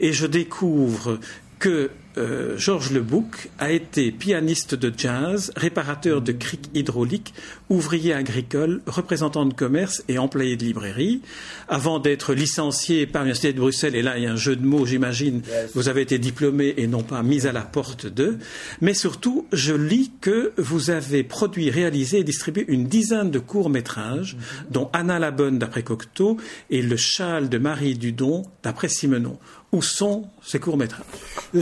et 0.00 0.12
je 0.12 0.26
découvre 0.26 1.18
que 1.58 1.90
euh, 2.18 2.56
Georges 2.56 2.92
Lebouc 2.92 3.48
a 3.58 3.70
été 3.70 4.10
pianiste 4.10 4.74
de 4.74 4.92
jazz, 4.96 5.52
réparateur 5.56 6.22
de 6.22 6.32
criques 6.32 6.70
hydrauliques, 6.74 7.34
ouvrier 7.68 8.12
agricole, 8.12 8.80
représentant 8.86 9.46
de 9.46 9.54
commerce 9.54 10.02
et 10.08 10.18
employé 10.18 10.56
de 10.56 10.64
librairie. 10.64 11.20
Avant 11.68 11.98
d'être 11.98 12.34
licencié 12.34 13.06
par 13.06 13.22
l'Université 13.22 13.52
de 13.52 13.58
Bruxelles, 13.58 13.96
et 13.96 14.02
là 14.02 14.18
il 14.18 14.24
y 14.24 14.26
a 14.26 14.32
un 14.32 14.36
jeu 14.36 14.56
de 14.56 14.64
mots, 14.64 14.86
j'imagine, 14.86 15.42
vous 15.74 15.88
avez 15.88 16.02
été 16.02 16.18
diplômé 16.18 16.74
et 16.76 16.86
non 16.86 17.02
pas 17.02 17.22
mis 17.22 17.46
à 17.46 17.52
la 17.52 17.62
porte 17.62 18.06
d'eux. 18.06 18.38
Mais 18.80 18.94
surtout, 18.94 19.46
je 19.52 19.74
lis 19.74 20.12
que 20.20 20.52
vous 20.58 20.90
avez 20.90 21.22
produit, 21.22 21.70
réalisé 21.70 22.18
et 22.18 22.24
distribué 22.24 22.64
une 22.68 22.86
dizaine 22.86 23.30
de 23.30 23.38
courts-métrages, 23.38 24.36
mm-hmm. 24.36 24.72
dont 24.72 24.90
Anna 24.92 25.18
la 25.18 25.30
Bonne 25.30 25.58
d'après 25.58 25.82
Cocteau 25.82 26.36
et 26.70 26.82
Le 26.82 26.96
châle 26.96 27.48
de 27.48 27.58
Marie 27.58 27.94
Dudon 27.94 28.44
d'après 28.62 28.88
Simenon. 28.88 29.38
Où 29.72 29.82
sont 29.82 30.28
ces 30.42 30.60
courts-métrages? 30.60 31.04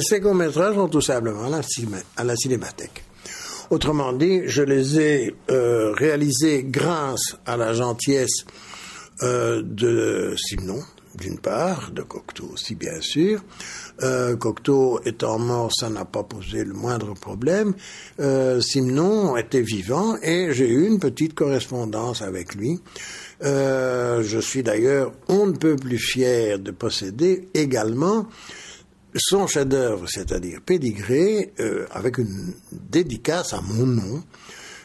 Ces 0.01 0.21
courts-métrages 0.21 0.75
sont 0.75 0.88
tout 0.88 1.01
simplement 1.01 1.45
à 1.45 1.51
la, 2.25 2.37
cinémathèque. 2.37 3.05
Autrement 3.70 4.12
dit, 4.12 4.42
je 4.46 4.62
les 4.62 5.00
ai 5.00 5.35
euh, 5.50 5.92
réalisés 5.92 6.64
grâce 6.64 7.37
à 7.46 7.57
la 7.57 7.72
gentillesse 7.72 8.44
euh, 9.22 9.62
de 9.64 10.35
Simenon, 10.37 10.81
d'une 11.14 11.38
part, 11.38 11.90
de 11.90 12.03
Cocteau 12.03 12.50
aussi 12.53 12.74
bien 12.74 13.00
sûr. 13.00 13.40
Euh, 14.03 14.37
Cocteau 14.37 15.00
étant 15.07 15.38
mort, 15.38 15.70
ça 15.74 15.88
n'a 15.88 16.05
pas 16.05 16.24
posé 16.24 16.62
le 16.62 16.74
moindre 16.74 17.14
problème. 17.14 17.74
Simenon 18.61 19.37
était 19.37 19.62
vivant 19.62 20.16
et 20.22 20.53
j'ai 20.53 20.68
eu 20.68 20.87
une 20.87 20.98
petite 20.98 21.35
correspondance 21.35 22.20
avec 22.20 22.55
lui. 22.55 22.81
Je 23.40 24.38
suis 24.40 24.62
d'ailleurs 24.62 25.12
on 25.29 25.46
ne 25.46 25.53
peut 25.53 25.77
plus 25.77 25.98
fier 25.98 26.59
de 26.59 26.70
posséder 26.70 27.48
également 27.55 28.27
son 29.16 29.46
chef-d'œuvre, 29.46 30.07
c'est-à-dire 30.09 30.61
Pédigré, 30.64 31.53
euh, 31.61 31.87
avec 31.92 32.18
une 32.18 32.55
dédicace 32.72 33.53
à 33.53 33.61
mon 33.61 33.87
nom 33.87 34.22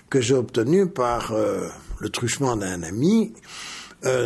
que 0.10 0.22
j'ai 0.22 0.36
obtenu 0.36 0.88
par 0.88 1.34
euh, 1.34 1.68
le 2.00 2.10
truchement 2.10 2.56
d'un 2.56 2.84
ami, 2.84 3.34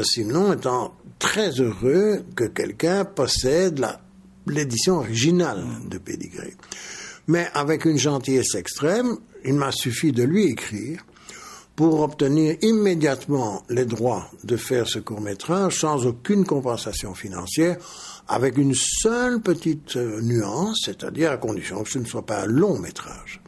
Simon 0.04 0.54
étant 0.54 0.94
très 1.18 1.50
heureux 1.60 2.24
que 2.36 2.44
quelqu'un 2.44 3.06
possède 3.06 3.84
l'édition 4.46 4.98
originale 4.98 5.66
de 5.90 5.98
Pédigré. 5.98 6.54
Mais 7.28 7.48
avec 7.54 7.86
une 7.86 7.98
gentillesse 7.98 8.56
extrême, 8.56 9.18
il 9.46 9.54
m'a 9.54 9.72
suffi 9.72 10.12
de 10.12 10.24
lui 10.24 10.46
écrire 10.46 11.06
pour 11.76 12.02
obtenir 12.02 12.56
immédiatement 12.62 13.64
les 13.70 13.86
droits 13.86 14.30
de 14.44 14.58
faire 14.58 14.88
ce 14.88 15.00
court 15.00 15.22
métrage 15.22 15.80
sans 15.80 16.06
aucune 16.06 16.46
compensation 16.46 17.16
financière, 17.16 17.78
avec 18.28 18.58
une 18.58 18.74
seule 18.76 19.42
petite 19.42 19.98
euh, 19.98 20.22
nuance, 20.22 20.84
c'est-à-dire 20.86 21.32
à 21.32 21.38
condition 21.38 21.84
que 21.84 21.90
ce 21.90 22.00
ne 22.00 22.06
soit 22.06 22.26
pas 22.26 22.42
un 22.42 22.46
long 22.46 22.80
métrage. 22.80 23.42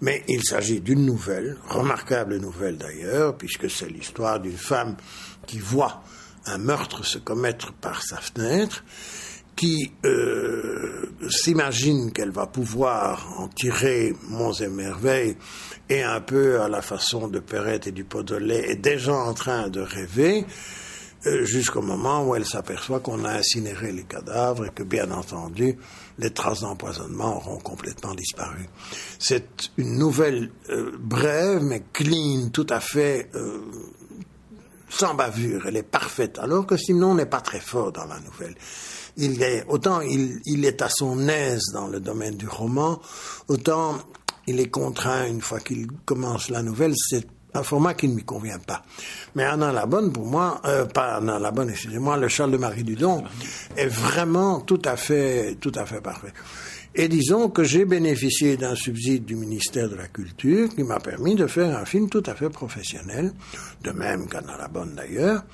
Mais 0.00 0.22
il 0.28 0.44
s'agit 0.44 0.80
d'une 0.80 1.06
nouvelle, 1.06 1.56
remarquable 1.68 2.36
nouvelle 2.36 2.76
d'ailleurs, 2.76 3.36
puisque 3.36 3.70
c'est 3.70 3.88
l'histoire 3.88 4.40
d'une 4.40 4.56
femme 4.56 4.96
qui 5.46 5.58
voit 5.58 6.02
un 6.44 6.58
meurtre 6.58 7.04
se 7.04 7.18
commettre 7.18 7.72
par 7.72 8.02
sa 8.02 8.18
fenêtre, 8.18 8.84
qui 9.56 9.90
euh, 10.04 11.06
s'imagine 11.30 12.12
qu'elle 12.12 12.30
va 12.30 12.46
pouvoir 12.46 13.40
en 13.40 13.48
tirer 13.48 14.14
monts 14.28 14.52
et 14.52 14.68
merveilles, 14.68 15.36
et 15.88 16.02
un 16.02 16.20
peu 16.20 16.60
à 16.60 16.68
la 16.68 16.82
façon 16.82 17.28
de 17.28 17.38
Perrette 17.38 17.86
et 17.86 17.92
du 17.92 18.06
lait, 18.38 18.70
est 18.70 18.76
déjà 18.76 19.14
en 19.14 19.32
train 19.32 19.68
de 19.68 19.80
rêver, 19.80 20.44
jusqu'au 21.44 21.82
moment 21.82 22.26
où 22.26 22.34
elle 22.34 22.46
s'aperçoit 22.46 23.00
qu'on 23.00 23.24
a 23.24 23.32
incinéré 23.32 23.92
les 23.92 24.04
cadavres 24.04 24.66
et 24.66 24.70
que, 24.70 24.82
bien 24.82 25.10
entendu, 25.10 25.76
les 26.18 26.30
traces 26.30 26.60
d'empoisonnement 26.60 27.36
auront 27.36 27.58
complètement 27.58 28.14
disparu. 28.14 28.68
C'est 29.18 29.70
une 29.76 29.98
nouvelle 29.98 30.50
euh, 30.70 30.92
brève, 30.98 31.62
mais 31.62 31.82
clean, 31.92 32.50
tout 32.52 32.66
à 32.70 32.80
fait 32.80 33.30
euh, 33.34 33.60
sans 34.88 35.14
bavure. 35.14 35.66
Elle 35.66 35.76
est 35.76 35.82
parfaite, 35.82 36.38
alors 36.38 36.66
que 36.66 36.76
Simon 36.76 37.14
n'est 37.14 37.26
pas 37.26 37.40
très 37.40 37.60
fort 37.60 37.92
dans 37.92 38.06
la 38.06 38.20
nouvelle. 38.20 38.54
Il 39.16 39.42
est, 39.42 39.64
autant 39.68 40.00
il, 40.02 40.40
il 40.44 40.64
est 40.64 40.82
à 40.82 40.88
son 40.90 41.28
aise 41.28 41.70
dans 41.72 41.88
le 41.88 42.00
domaine 42.00 42.36
du 42.36 42.48
roman, 42.48 43.00
autant 43.48 43.98
il 44.46 44.60
est 44.60 44.70
contraint, 44.70 45.26
une 45.26 45.40
fois 45.40 45.58
qu'il 45.58 45.88
commence 46.04 46.50
la 46.50 46.62
nouvelle, 46.62 46.94
c'est 46.96 47.26
un 47.56 47.62
format 47.62 47.94
qui 47.94 48.08
ne 48.08 48.14
lui 48.14 48.24
convient 48.24 48.58
pas. 48.58 48.82
Mais 49.34 49.44
Anna 49.44 49.72
la 49.72 49.86
Bonne, 49.86 50.12
pour 50.12 50.26
moi, 50.26 50.60
euh, 50.64 50.84
pas 50.84 51.16
Anna 51.16 51.38
la 51.38 51.50
Bonne, 51.50 51.70
excusez-moi, 51.70 52.16
le 52.16 52.28
Charles 52.28 52.52
de 52.52 52.56
Marie 52.56 52.84
Dudon 52.84 53.24
est 53.76 53.86
vraiment 53.86 54.60
tout 54.60 54.82
à 54.84 54.96
fait, 54.96 55.56
tout 55.60 55.72
à 55.74 55.86
fait 55.86 56.00
parfait. 56.00 56.32
Et 56.94 57.08
disons 57.08 57.50
que 57.50 57.62
j'ai 57.62 57.84
bénéficié 57.84 58.56
d'un 58.56 58.74
subside 58.74 59.26
du 59.26 59.36
ministère 59.36 59.90
de 59.90 59.96
la 59.96 60.08
Culture 60.08 60.74
qui 60.74 60.82
m'a 60.82 60.98
permis 60.98 61.34
de 61.34 61.46
faire 61.46 61.76
un 61.76 61.84
film 61.84 62.08
tout 62.08 62.22
à 62.24 62.34
fait 62.34 62.48
professionnel, 62.48 63.32
de 63.82 63.90
même 63.90 64.26
qu'Anna 64.28 64.56
la 64.56 64.68
Bonne 64.68 64.94
d'ailleurs. 64.94 65.44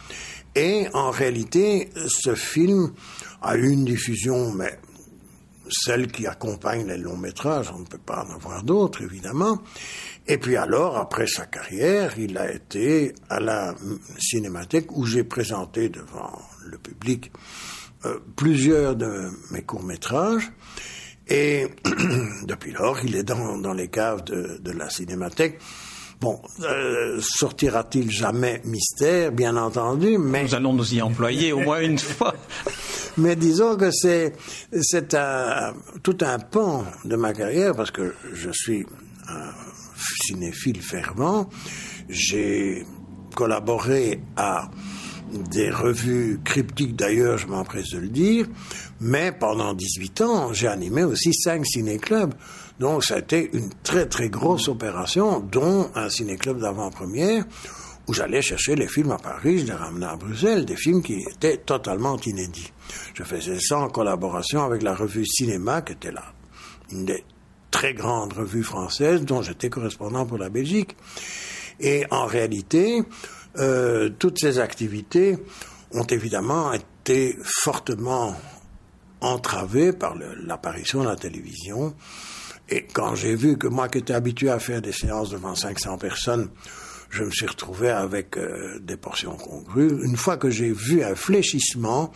Et 0.55 0.87
en 0.93 1.11
réalité, 1.11 1.89
ce 2.07 2.35
film 2.35 2.93
a 3.41 3.57
eu 3.57 3.71
une 3.71 3.85
diffusion, 3.85 4.53
mais 4.53 4.79
celle 5.69 6.09
qui 6.09 6.27
accompagne 6.27 6.87
les 6.87 6.99
longs 6.99 7.17
métrages, 7.17 7.73
on 7.75 7.81
ne 7.81 7.87
peut 7.87 7.99
pas 7.99 8.25
en 8.25 8.35
avoir 8.35 8.63
d'autres 8.63 9.03
évidemment. 9.03 9.59
Et 10.27 10.39
puis 10.39 10.57
alors, 10.57 10.97
après 10.97 11.27
sa 11.27 11.47
carrière, 11.47 12.19
il 12.19 12.39
a 12.39 12.53
été 12.53 13.15
à 13.29 13.41
la 13.41 13.75
cinémathèque 14.19 14.97
où 14.97 15.05
j'ai 15.05 15.25
présenté 15.25 15.89
devant 15.89 16.41
le 16.65 16.79
public 16.79 17.33
euh, 18.05 18.19
plusieurs 18.37 18.97
de 18.97 19.31
mes 19.51 19.63
courts 19.63 19.83
métrages. 19.83 20.53
Et 21.29 21.67
depuis 22.45 22.73
lors, 22.73 22.99
il 23.05 23.17
est 23.17 23.23
dans, 23.23 23.59
dans 23.59 23.73
les 23.73 23.89
caves 23.89 24.25
de, 24.25 24.59
de 24.61 24.73
la 24.73 24.91
cinémathèque. 24.91 25.59
Bon, 26.21 26.41
euh, 26.63 27.21
sortira-t-il 27.21 28.09
jamais 28.09 28.61
mystère, 28.65 29.33
bien 29.33 29.57
entendu, 29.57 30.19
mais... 30.19 30.45
Nous 30.45 30.55
allons 30.55 30.73
nous 30.73 30.95
y 30.95 31.03
employer 31.03 31.53
au 31.53 31.59
moins 31.59 31.81
une 31.81 31.99
fois. 31.99 32.35
Mais 33.19 33.37
disons 33.37 33.77
que 33.77 33.91
c'est, 33.91 34.33
c'est 34.81 35.15
un, 35.15 35.75
tout 36.03 36.17
un 36.23 36.39
pan 36.39 36.85
de 37.05 37.15
ma 37.17 37.35
carrière, 37.35 37.75
parce 37.75 37.91
que 37.91 38.15
je 38.33 38.51
suis 38.53 38.87
un 39.29 39.51
cinéphile 40.25 40.81
fervent. 40.81 41.49
J'ai 42.09 42.85
collaboré 43.35 44.21
à 44.37 44.71
des 45.33 45.71
revues 45.71 46.41
cryptiques 46.45 46.97
d'ailleurs, 46.97 47.39
je 47.39 47.47
m'empresse 47.47 47.91
de 47.91 47.99
le 47.99 48.09
dire, 48.09 48.47
mais 49.01 49.33
pendant 49.33 49.73
18 49.73 50.21
ans, 50.21 50.53
j'ai 50.53 50.69
animé 50.69 51.05
aussi 51.05 51.33
cinq 51.33 51.65
ciné-clubs. 51.67 52.35
Donc 52.79 53.05
ça 53.05 53.15
a 53.15 53.19
été 53.19 53.51
une 53.53 53.71
très 53.83 54.07
très 54.07 54.29
grosse 54.29 54.69
opération, 54.69 55.41
dont 55.41 55.91
un 55.95 56.09
ciné-club 56.11 56.61
d'avant-première, 56.61 57.45
où 58.09 58.13
j'allais 58.13 58.43
chercher 58.43 58.75
les 58.75 58.89
films 58.89 59.13
à 59.13 59.19
Paris, 59.19 59.61
je 59.61 59.67
les 59.67 59.73
ramenais 59.73 60.07
à 60.07 60.17
Bruxelles, 60.17 60.65
des 60.65 60.77
films 60.77 61.03
qui 61.03 61.25
étaient 61.31 61.59
totalement 61.59 62.17
inédits. 62.27 62.73
Je 63.15 63.23
faisais 63.23 63.59
ça 63.61 63.79
en 63.79 63.89
collaboration 63.89 64.65
avec 64.65 64.83
la 64.83 64.95
revue 64.95 65.25
Cinéma, 65.25 65.83
qui 65.83 65.93
était 65.93 66.13
là, 66.13 66.25
une 66.91 67.05
des 67.05 67.25
très 67.73 67.95
grandes 67.95 68.35
revues 68.35 68.63
françaises, 68.63 69.23
dont 69.23 69.43
j'étais 69.43 69.69
correspondant 69.69 70.25
pour 70.25 70.39
la 70.39 70.49
Belgique. 70.49 70.97
Et 71.81 72.05
en 72.13 72.27
réalité, 72.27 73.03
euh, 73.59 74.11
toutes 74.21 74.39
ces 74.39 74.61
activités 74.61 75.37
ont 75.91 76.05
évidemment 76.05 76.73
été 76.73 77.37
fortement 77.43 78.37
entravées 79.21 79.93
par 79.93 80.15
l'apparition 80.15 81.03
de 81.03 81.09
la 81.09 81.17
télévision. 81.17 81.95
Et 82.69 82.87
quand 82.87 83.17
j'ai 83.17 83.35
vu 83.35 83.59
que 83.59 83.67
moi 83.67 83.89
qui 83.89 83.99
étais 83.99 84.15
habitué 84.15 84.51
à 84.51 84.61
faire 84.61 84.81
des 84.81 84.93
séances 84.93 85.31
devant 85.31 85.55
500 85.55 85.99
personnes, 85.99 86.49
je 87.13 87.25
me 87.25 87.31
suis 87.31 87.47
retrouvé 87.47 87.91
avec 87.91 88.39
euh, 88.39 88.79
des 88.81 88.97
portions 88.97 89.37
congrues. 89.37 90.03
Une 90.03 90.17
fois 90.17 90.39
que 90.39 90.49
j'ai 90.49 90.73
vu 90.73 91.05
un 91.05 91.15
fléchissement, 91.15 92.11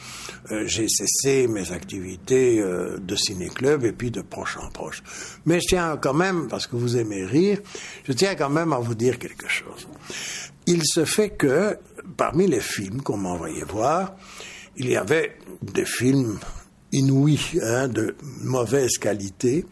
euh, 0.51 0.63
j'ai 0.67 0.89
cessé 0.89 1.47
mes 1.49 1.71
activités 1.71 2.61
euh, 2.61 2.97
de 2.99 3.15
ciné-club 3.15 3.85
et 3.85 3.93
puis 3.93 4.11
de 4.11 4.23
proche 4.23 4.57
en 4.57 4.71
proche. 4.71 5.03
Mais 5.45 5.61
je 5.61 5.67
tiens 5.69 5.99
quand 5.99 6.15
même, 6.15 6.49
parce 6.49 6.67
que 6.67 6.77
vous 6.77 6.97
aimez 6.97 7.27
rire, 7.27 7.59
je 8.05 8.13
tiens 8.13 8.35
quand 8.37 8.49
même 8.49 8.73
à 8.73 8.79
vous 8.79 8.95
dire 8.95 9.19
quelque 9.19 9.49
chose. 9.49 9.87
Il 10.67 10.83
se 10.83 11.05
fait 11.05 11.29
que, 11.29 11.77
parmi 12.17 12.47
les 12.47 12.61
films 12.61 13.03
qu'on 13.03 13.19
m'a 13.19 13.29
envoyé 13.29 13.65
voir, 13.65 14.17
il 14.79 14.89
y 14.89 14.97
avait 14.97 15.37
des 15.61 15.85
films 15.85 16.39
inouïs, 16.93 17.61
hein, 17.63 17.89
de 17.89 18.17
mauvaise 18.41 18.97
qualité, 18.97 19.67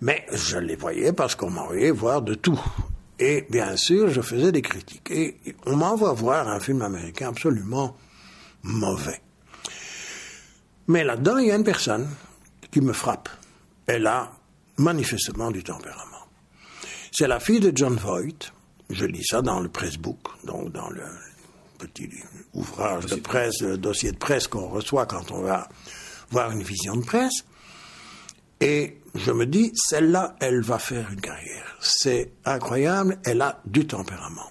mais 0.00 0.24
je 0.32 0.58
les 0.58 0.76
voyais 0.76 1.12
parce 1.12 1.34
qu'on 1.34 1.50
m'envoyait 1.50 1.90
voir 1.90 2.22
de 2.22 2.34
tout. 2.34 2.60
Et 3.18 3.46
bien 3.48 3.76
sûr, 3.76 4.10
je 4.10 4.20
faisais 4.20 4.52
des 4.52 4.62
critiques. 4.62 5.10
Et 5.10 5.36
on 5.66 5.76
m'envoie 5.76 6.12
voir 6.12 6.48
un 6.48 6.60
film 6.60 6.82
américain 6.82 7.28
absolument 7.28 7.96
mauvais. 8.62 9.20
Mais 10.88 11.04
là-dedans, 11.04 11.38
il 11.38 11.48
y 11.48 11.50
a 11.50 11.56
une 11.56 11.64
personne 11.64 12.08
qui 12.70 12.80
me 12.80 12.92
frappe. 12.92 13.28
Elle 13.86 14.06
a 14.06 14.32
manifestement 14.78 15.50
du 15.50 15.62
tempérament. 15.62 16.26
C'est 17.12 17.28
la 17.28 17.38
fille 17.38 17.60
de 17.60 17.72
John 17.74 17.96
Voight. 17.96 18.52
Je 18.90 19.04
lis 19.06 19.24
ça 19.24 19.40
dans 19.40 19.60
le 19.60 19.68
pressbook, 19.68 20.18
donc 20.44 20.72
dans 20.72 20.90
le 20.90 21.04
petit 21.78 22.10
ouvrage 22.52 23.06
de 23.06 23.16
presse, 23.16 23.60
le 23.62 23.78
dossier 23.78 24.12
de 24.12 24.16
presse 24.16 24.46
qu'on 24.48 24.68
reçoit 24.68 25.06
quand 25.06 25.30
on 25.30 25.42
va 25.42 25.68
voir 26.30 26.50
une 26.50 26.62
vision 26.62 26.96
de 26.96 27.04
presse. 27.04 27.44
Et 28.60 29.00
je 29.14 29.30
me 29.32 29.46
dis, 29.46 29.72
celle-là, 29.74 30.36
elle 30.40 30.62
va 30.62 30.78
faire 30.78 31.10
une 31.12 31.20
carrière. 31.20 31.76
C'est 31.80 32.32
incroyable, 32.44 33.18
elle 33.24 33.42
a 33.42 33.60
du 33.64 33.86
tempérament. 33.86 34.50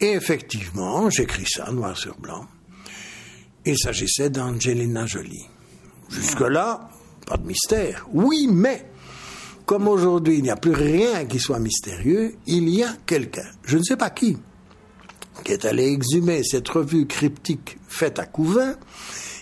Et 0.00 0.12
effectivement, 0.12 1.08
j'écris 1.10 1.46
ça 1.46 1.70
noir 1.70 1.96
sur 1.96 2.18
blanc. 2.18 2.46
Il 3.64 3.78
s'agissait 3.78 4.30
d'Angelina 4.30 5.06
Jolie. 5.06 5.46
Jusque-là, 6.10 6.90
pas 7.26 7.36
de 7.36 7.46
mystère. 7.46 8.06
Oui, 8.12 8.48
mais 8.50 8.86
comme 9.64 9.88
aujourd'hui 9.88 10.36
il 10.38 10.42
n'y 10.42 10.50
a 10.50 10.56
plus 10.56 10.72
rien 10.74 11.24
qui 11.24 11.38
soit 11.38 11.58
mystérieux, 11.58 12.36
il 12.46 12.68
y 12.68 12.82
a 12.82 12.94
quelqu'un, 13.06 13.48
je 13.64 13.78
ne 13.78 13.82
sais 13.82 13.96
pas 13.96 14.10
qui, 14.10 14.36
qui 15.42 15.52
est 15.52 15.64
allé 15.64 15.86
exhumer 15.86 16.42
cette 16.44 16.68
revue 16.68 17.06
cryptique 17.06 17.78
faite 17.88 18.18
à 18.18 18.26
Couvain, 18.26 18.76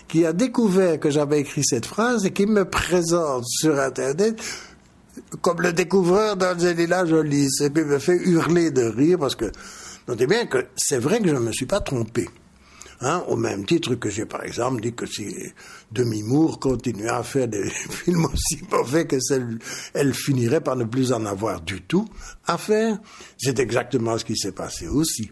qui 0.07 0.25
a 0.25 0.33
découvert 0.33 0.99
que 0.99 1.09
j'avais 1.09 1.39
écrit 1.39 1.63
cette 1.63 1.85
phrase 1.85 2.25
et 2.25 2.31
qui 2.31 2.45
me 2.45 2.65
présente 2.65 3.45
sur 3.45 3.79
Internet 3.79 4.41
comme 5.41 5.61
le 5.61 5.73
découvreur 5.73 6.35
d'Angelina 6.35 7.05
Jolie. 7.05 7.49
Ce 7.51 7.65
qui 7.65 7.81
me 7.81 7.99
fait 7.99 8.17
hurler 8.17 8.71
de 8.71 8.83
rire 8.83 9.19
parce 9.19 9.35
que, 9.35 9.51
notez 10.07 10.27
bien 10.27 10.45
que 10.45 10.65
c'est 10.75 10.97
vrai 10.97 11.19
que 11.19 11.27
je 11.29 11.33
ne 11.33 11.39
me 11.39 11.51
suis 11.51 11.65
pas 11.65 11.81
trompé. 11.81 12.27
Hein, 13.01 13.21
au 13.27 13.35
même 13.35 13.65
titre 13.65 13.95
que 13.95 14.09
j'ai 14.09 14.25
par 14.25 14.45
exemple 14.45 14.79
dit 14.79 14.93
que 14.93 15.05
si 15.05 15.35
Demi 15.91 16.23
Moore 16.23 16.57
continuait 16.57 17.09
à 17.09 17.21
faire 17.21 17.49
des 17.49 17.69
films 17.89 18.25
aussi 18.25 18.61
mauvais 18.71 19.05
que 19.05 19.19
celle, 19.19 19.59
elle 19.93 20.13
finirait 20.13 20.61
par 20.61 20.77
ne 20.77 20.85
plus 20.85 21.11
en 21.11 21.25
avoir 21.25 21.59
du 21.59 21.81
tout 21.81 22.07
à 22.45 22.57
faire. 22.57 22.97
C'est 23.37 23.59
exactement 23.59 24.17
ce 24.17 24.23
qui 24.23 24.37
s'est 24.37 24.53
passé 24.53 24.87
aussi. 24.87 25.31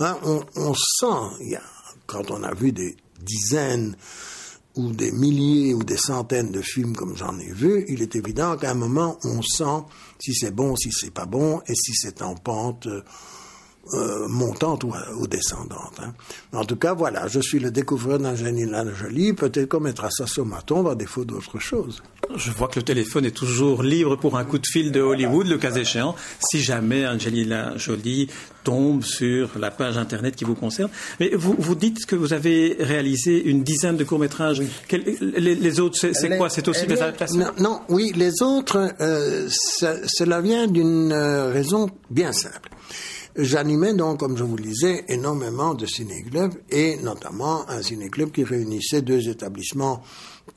Hein, 0.00 0.18
on, 0.56 0.74
sent, 0.74 1.58
quand 2.06 2.30
on 2.30 2.42
a 2.42 2.52
vu 2.54 2.72
des 2.72 2.96
dizaines 3.20 3.96
ou 4.76 4.92
des 4.92 5.12
milliers 5.12 5.72
ou 5.72 5.84
des 5.84 5.96
centaines 5.96 6.50
de 6.50 6.60
films 6.60 6.96
comme 6.96 7.16
j'en 7.16 7.38
ai 7.38 7.52
vu, 7.52 7.84
il 7.88 8.02
est 8.02 8.16
évident 8.16 8.56
qu'à 8.56 8.72
un 8.72 8.74
moment 8.74 9.18
on 9.24 9.40
sent 9.40 9.84
si 10.18 10.34
c'est 10.34 10.50
bon, 10.50 10.74
si 10.74 10.90
c'est 10.90 11.12
pas 11.12 11.26
bon 11.26 11.60
et 11.68 11.74
si 11.74 11.92
c'est 11.94 12.22
en 12.22 12.34
pente. 12.34 12.88
Euh, 13.92 14.14
euh, 14.14 14.28
montante 14.28 14.84
ou, 14.84 14.92
ou 15.18 15.26
descendante. 15.26 16.00
Hein. 16.00 16.14
En 16.52 16.64
tout 16.64 16.76
cas, 16.76 16.94
voilà, 16.94 17.26
je 17.26 17.40
suis 17.40 17.58
le 17.58 17.70
découvreur 17.70 18.18
d'Angelina 18.18 18.84
Jolie. 18.94 19.32
Peut-être 19.32 19.68
qu'on 19.68 19.80
mettra 19.80 20.10
ça 20.10 20.26
sur 20.26 20.46
ma 20.46 20.62
tombe 20.62 20.88
à 20.88 20.94
défaut 20.94 21.24
d'autre 21.24 21.58
chose. 21.58 22.02
Je 22.36 22.50
vois 22.50 22.68
que 22.68 22.78
le 22.78 22.84
téléphone 22.84 23.24
est 23.26 23.36
toujours 23.36 23.82
libre 23.82 24.16
pour 24.16 24.38
un 24.38 24.44
coup 24.44 24.58
de 24.58 24.66
fil 24.66 24.92
de 24.92 25.00
Hollywood, 25.00 25.46
le 25.46 25.58
cas 25.58 25.72
échéant, 25.72 26.14
si 26.40 26.62
jamais 26.62 27.06
Angelina 27.06 27.76
Jolie 27.76 28.28
tombe 28.62 29.02
sur 29.02 29.50
la 29.58 29.70
page 29.70 29.98
internet 29.98 30.34
qui 30.36 30.44
vous 30.44 30.54
concerne. 30.54 30.90
Mais 31.20 31.30
vous, 31.34 31.54
vous 31.58 31.74
dites 31.74 32.06
que 32.06 32.16
vous 32.16 32.32
avez 32.32 32.76
réalisé 32.80 33.44
une 33.44 33.62
dizaine 33.62 33.96
de 33.96 34.04
courts-métrages. 34.04 34.62
Les, 34.90 35.54
les, 35.54 35.80
autres, 35.80 35.98
c'est 35.98 36.36
quoi? 36.36 36.48
C'est 36.48 36.66
aussi 36.68 36.86
des 36.86 37.02
adaptations? 37.02 37.38
Non, 37.38 37.52
non, 37.58 37.80
oui, 37.88 38.12
les 38.16 38.42
autres, 38.42 38.94
euh, 39.00 39.46
ça, 39.50 39.94
cela 40.06 40.40
vient 40.40 40.66
d'une 40.66 41.12
euh, 41.12 41.52
raison 41.52 41.90
bien 42.10 42.32
simple. 42.32 42.70
J'animais 43.36 43.94
donc, 43.94 44.20
comme 44.20 44.36
je 44.36 44.44
vous 44.44 44.56
le 44.56 44.62
disais, 44.62 45.04
énormément 45.08 45.74
de 45.74 45.86
ciné-clubs 45.86 46.54
et 46.70 46.96
notamment 46.98 47.68
un 47.68 47.82
ciné-club 47.82 48.30
qui 48.30 48.44
réunissait 48.44 49.02
deux 49.02 49.28
établissements 49.28 50.02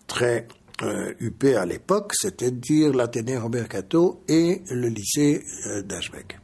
très 0.06 0.48
euh, 0.84 1.12
huppés 1.20 1.56
à 1.56 1.66
l'époque, 1.66 2.12
c'est-à-dire 2.14 2.94
l'Athénée 2.94 3.36
Robert 3.36 3.68
Cato 3.68 4.22
et 4.28 4.62
le 4.70 4.90
lycée 4.90 5.44
euh, 5.66 5.82
d'Ashbeck. 5.82 6.38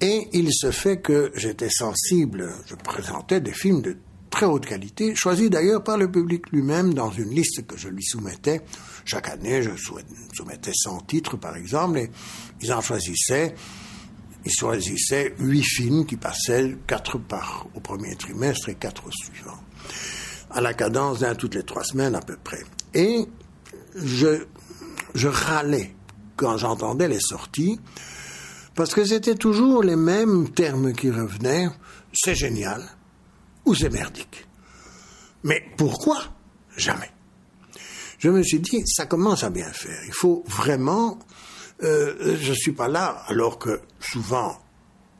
Et 0.00 0.26
il 0.32 0.52
se 0.52 0.72
fait 0.72 1.00
que 1.00 1.30
j'étais 1.36 1.70
sensible, 1.70 2.52
je 2.66 2.74
présentais 2.74 3.40
des 3.40 3.52
films 3.52 3.82
de 3.82 3.96
très 4.30 4.46
haute 4.46 4.66
qualité, 4.66 5.14
choisis 5.14 5.48
d'ailleurs 5.48 5.84
par 5.84 5.96
le 5.96 6.10
public 6.10 6.50
lui-même 6.50 6.92
dans 6.92 7.12
une 7.12 7.30
liste 7.30 7.64
que 7.68 7.76
je 7.76 7.88
lui 7.88 8.02
soumettais. 8.02 8.62
Chaque 9.04 9.28
année, 9.28 9.62
je 9.62 9.70
soumettais 10.32 10.72
100 10.74 11.00
titres, 11.02 11.36
par 11.36 11.56
exemple, 11.56 11.98
et 11.98 12.10
ils 12.62 12.72
en 12.72 12.80
choisissaient 12.80 13.54
il 14.44 14.52
choisissait 14.52 15.34
huit 15.38 15.62
films 15.62 16.06
qui 16.06 16.16
passaient 16.16 16.76
quatre 16.86 17.18
par 17.18 17.66
au 17.74 17.80
premier 17.80 18.14
trimestre 18.16 18.68
et 18.68 18.74
quatre 18.74 19.06
au 19.06 19.10
suivant, 19.10 19.58
à 20.50 20.60
la 20.60 20.74
cadence 20.74 21.20
d'un 21.20 21.34
toutes 21.34 21.54
les 21.54 21.62
trois 21.62 21.84
semaines 21.84 22.14
à 22.14 22.20
peu 22.20 22.36
près. 22.36 22.62
Et 22.94 23.26
je, 23.96 24.44
je 25.14 25.28
râlais 25.28 25.94
quand 26.36 26.56
j'entendais 26.56 27.08
les 27.08 27.20
sorties, 27.20 27.78
parce 28.74 28.94
que 28.94 29.04
c'était 29.04 29.34
toujours 29.34 29.82
les 29.82 29.96
mêmes 29.96 30.50
termes 30.50 30.92
qui 30.92 31.10
revenaient, 31.10 31.68
c'est 32.12 32.34
génial 32.34 32.82
ou 33.66 33.74
c'est 33.74 33.90
merdique. 33.90 34.46
Mais 35.44 35.62
pourquoi? 35.76 36.18
Jamais. 36.76 37.10
Je 38.18 38.28
me 38.28 38.42
suis 38.42 38.60
dit, 38.60 38.82
ça 38.86 39.06
commence 39.06 39.44
à 39.44 39.50
bien 39.50 39.70
faire. 39.72 40.00
Il 40.06 40.12
faut 40.12 40.44
vraiment 40.46 41.18
euh, 41.82 42.36
je 42.40 42.52
suis 42.52 42.72
pas 42.72 42.88
là, 42.88 43.22
alors 43.26 43.58
que 43.58 43.80
souvent 43.98 44.58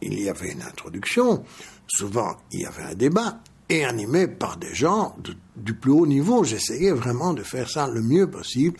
il 0.01 0.21
y 0.21 0.29
avait 0.29 0.53
une 0.53 0.63
introduction, 0.63 1.45
souvent 1.87 2.37
il 2.53 2.61
y 2.61 2.67
avait 2.67 2.83
un 2.85 2.95
débat, 2.95 3.41
et 3.69 3.85
animé 3.85 4.27
par 4.27 4.57
des 4.57 4.75
gens 4.75 5.17
du 5.57 5.75
plus 5.75 5.93
haut 5.93 6.07
niveau. 6.07 6.43
J'essayais 6.43 6.91
vraiment 6.91 7.35
de 7.35 7.43
faire 7.43 7.71
ça 7.71 7.87
le 7.87 8.03
mieux 8.03 8.29
possible, 8.29 8.77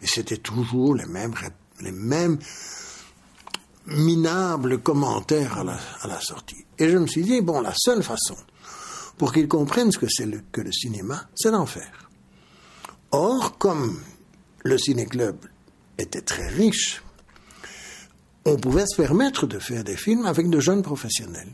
et 0.00 0.06
c'était 0.06 0.38
toujours 0.38 0.94
les 0.94 1.06
mêmes, 1.06 1.34
les 1.80 1.92
mêmes 1.92 2.38
minables 3.86 4.78
commentaires 4.78 5.58
à 5.58 6.08
la 6.08 6.20
sortie. 6.20 6.64
Et 6.78 6.88
je 6.88 6.96
me 6.96 7.06
suis 7.06 7.22
dit, 7.22 7.42
bon, 7.42 7.60
la 7.60 7.74
seule 7.76 8.02
façon 8.02 8.36
pour 9.20 9.34
qu'ils 9.34 9.48
comprennent 9.48 9.92
ce 9.92 9.98
que 9.98 10.06
c'est 10.08 10.26
que 10.50 10.62
le 10.62 10.72
cinéma, 10.72 11.28
c'est 11.34 11.50
d'en 11.50 11.66
faire. 11.66 12.08
Or, 13.10 13.58
comme 13.58 14.00
le 14.64 14.78
ciné-club 14.78 15.36
était 15.98 16.22
très 16.22 16.48
riche, 16.48 17.02
on 18.44 18.56
pouvait 18.56 18.86
se 18.86 18.96
permettre 18.96 19.46
de 19.46 19.58
faire 19.58 19.84
des 19.84 19.96
films 19.96 20.26
avec 20.26 20.48
de 20.48 20.60
jeunes 20.60 20.82
professionnels. 20.82 21.52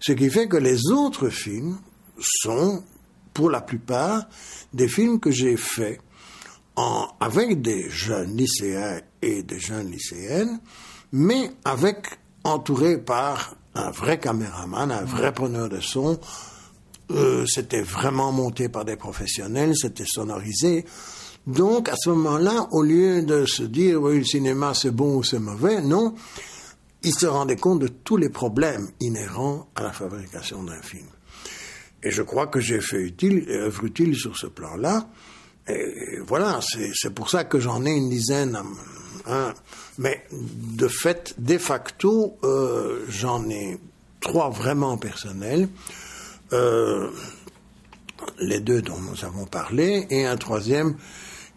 Ce 0.00 0.12
qui 0.12 0.30
fait 0.30 0.48
que 0.48 0.56
les 0.56 0.90
autres 0.90 1.28
films 1.28 1.78
sont, 2.20 2.82
pour 3.34 3.50
la 3.50 3.60
plupart, 3.60 4.28
des 4.72 4.88
films 4.88 5.20
que 5.20 5.30
j'ai 5.30 5.56
faits 5.56 6.00
avec 7.20 7.60
des 7.60 7.90
jeunes 7.90 8.36
lycéens 8.36 9.00
et 9.20 9.42
des 9.42 9.58
jeunes 9.58 9.90
lycéennes, 9.90 10.60
mais 11.12 11.50
avec, 11.64 12.06
entourés 12.44 12.98
par 12.98 13.56
un 13.74 13.90
vrai 13.90 14.18
caméraman, 14.18 14.90
un 14.90 15.04
vrai 15.04 15.32
preneur 15.32 15.68
de 15.68 15.80
son. 15.80 16.18
Euh, 17.10 17.46
c'était 17.46 17.82
vraiment 17.82 18.32
monté 18.32 18.68
par 18.68 18.84
des 18.84 18.96
professionnels, 18.96 19.74
c'était 19.76 20.06
sonorisé. 20.06 20.84
Donc, 21.48 21.88
à 21.88 21.94
ce 21.96 22.10
moment-là, 22.10 22.68
au 22.72 22.82
lieu 22.82 23.22
de 23.22 23.46
se 23.46 23.62
dire, 23.62 24.02
oui, 24.02 24.18
le 24.18 24.24
cinéma 24.24 24.74
c'est 24.74 24.90
bon 24.90 25.16
ou 25.16 25.24
c'est 25.24 25.38
mauvais, 25.38 25.80
non, 25.80 26.14
il 27.02 27.14
se 27.14 27.24
rendait 27.24 27.56
compte 27.56 27.78
de 27.78 27.88
tous 27.88 28.18
les 28.18 28.28
problèmes 28.28 28.86
inhérents 29.00 29.66
à 29.74 29.82
la 29.82 29.90
fabrication 29.90 30.62
d'un 30.62 30.82
film. 30.82 31.06
Et 32.02 32.10
je 32.10 32.20
crois 32.20 32.48
que 32.48 32.60
j'ai 32.60 32.82
fait 32.82 33.00
utile, 33.00 33.46
œuvre 33.48 33.84
utile 33.84 34.14
sur 34.14 34.36
ce 34.36 34.46
plan-là. 34.46 35.08
Et 35.66 36.18
voilà, 36.26 36.60
c'est 36.94 37.14
pour 37.14 37.30
ça 37.30 37.44
que 37.44 37.58
j'en 37.58 37.82
ai 37.86 37.92
une 37.92 38.10
dizaine. 38.10 38.58
Hein. 39.26 39.54
Mais 39.96 40.26
de 40.30 40.86
fait, 40.86 41.34
de 41.38 41.56
facto, 41.56 42.36
euh, 42.44 43.06
j'en 43.08 43.48
ai 43.48 43.78
trois 44.20 44.50
vraiment 44.50 44.98
personnels. 44.98 45.70
Euh, 46.52 47.08
les 48.38 48.60
deux 48.60 48.82
dont 48.82 48.98
nous 48.98 49.24
avons 49.24 49.46
parlé, 49.46 50.06
et 50.10 50.26
un 50.26 50.36
troisième 50.36 50.96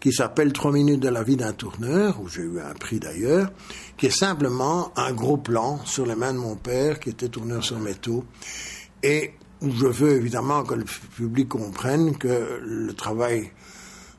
qui 0.01 0.11
s'appelle 0.11 0.51
Trois 0.51 0.71
minutes 0.71 0.99
de 0.99 1.09
la 1.09 1.23
vie 1.23 1.37
d'un 1.37 1.53
tourneur, 1.53 2.19
où 2.19 2.27
j'ai 2.27 2.41
eu 2.41 2.59
un 2.59 2.73
prix 2.73 2.99
d'ailleurs, 2.99 3.51
qui 3.95 4.07
est 4.07 4.17
simplement 4.17 4.91
un 4.97 5.13
gros 5.13 5.37
plan 5.37 5.79
sur 5.85 6.05
les 6.07 6.15
mains 6.15 6.33
de 6.33 6.39
mon 6.39 6.55
père, 6.55 6.99
qui 6.99 7.11
était 7.11 7.29
tourneur 7.29 7.63
sur 7.63 7.79
métaux, 7.79 8.25
et 9.03 9.35
où 9.61 9.69
je 9.69 9.85
veux 9.85 10.13
évidemment 10.13 10.63
que 10.63 10.73
le 10.73 10.85
public 10.85 11.49
comprenne 11.49 12.17
que 12.17 12.59
le 12.63 12.93
travail 12.93 13.51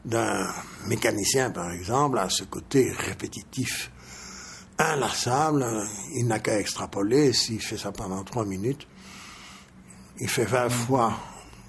d'un 0.04 0.46
mécanicien, 0.86 1.50
par 1.50 1.72
exemple, 1.72 2.18
a 2.18 2.30
ce 2.30 2.44
côté 2.44 2.92
répétitif, 2.92 3.90
inlassable, 4.78 5.66
il 6.14 6.28
n'a 6.28 6.38
qu'à 6.38 6.60
extrapoler, 6.60 7.32
s'il 7.32 7.60
fait 7.60 7.76
ça 7.76 7.90
pendant 7.90 8.22
trois 8.22 8.44
minutes, 8.44 8.86
il 10.20 10.28
fait 10.28 10.44
20 10.44 10.68
fois 10.68 11.12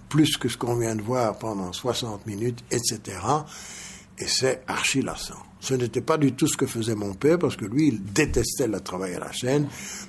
plus 0.07 0.37
que 0.37 0.49
ce 0.49 0.57
qu'on 0.57 0.75
vient 0.75 0.95
de 0.95 1.01
voir 1.01 1.39
pendant 1.39 1.73
60 1.73 2.27
minutes, 2.27 2.63
etc 2.69 3.17
et 4.19 4.27
c'est 4.27 4.61
archi 4.67 5.01
lassant. 5.01 5.41
Ce 5.59 5.73
n'était 5.73 6.01
pas 6.01 6.17
du 6.17 6.33
tout 6.33 6.47
ce 6.47 6.57
que 6.57 6.65
faisait 6.65 6.95
mon 6.95 7.13
père, 7.13 7.39
parce 7.39 7.55
que 7.55 7.65
lui, 7.65 7.87
il 7.87 8.03
détestait 8.03 8.67
le 8.67 8.81
travail 8.81 9.15
à 9.15 9.19
la 9.19 9.31
chaîne. 9.31 9.67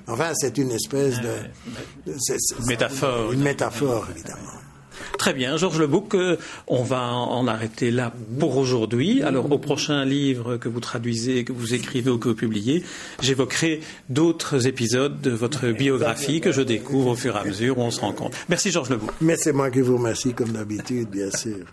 Enfin, 0.08 0.32
c'est 0.34 0.58
une 0.58 0.72
espèce 0.72 1.20
de... 1.20 2.14
Métaphore. 2.66 3.32
Une 3.32 3.42
métaphore, 3.42 4.08
évidemment. 4.10 4.60
Très 5.18 5.32
bien, 5.32 5.56
Georges 5.56 5.78
Lebouc, 5.80 6.14
euh, 6.14 6.36
on 6.66 6.82
va 6.82 7.02
en 7.12 7.46
arrêter 7.46 7.90
là 7.90 8.12
pour 8.38 8.56
aujourd'hui. 8.56 9.22
Alors, 9.22 9.50
au 9.50 9.58
prochain 9.58 10.04
livre 10.04 10.56
que 10.56 10.68
vous 10.68 10.80
traduisez, 10.80 11.44
que 11.44 11.52
vous 11.52 11.74
écrivez 11.74 12.10
ou 12.10 12.18
que 12.18 12.28
vous 12.28 12.34
publiez, 12.34 12.84
j'évoquerai 13.22 13.80
d'autres 14.08 14.66
épisodes 14.66 15.20
de 15.20 15.30
votre 15.30 15.68
biographie 15.68 16.40
que 16.40 16.52
je 16.52 16.62
découvre 16.62 17.12
au 17.12 17.16
fur 17.16 17.36
et 17.36 17.40
à 17.40 17.44
mesure 17.44 17.78
où 17.78 17.82
on 17.82 17.90
se 17.90 18.00
rencontre. 18.00 18.36
Merci, 18.48 18.70
Georges 18.70 18.90
Lebouc. 18.90 19.10
Mais 19.20 19.36
c'est 19.36 19.52
moi 19.52 19.70
qui 19.70 19.80
vous 19.80 19.96
remercie, 19.96 20.34
comme 20.34 20.50
d'habitude, 20.50 21.08
bien 21.10 21.30
sûr. 21.30 21.64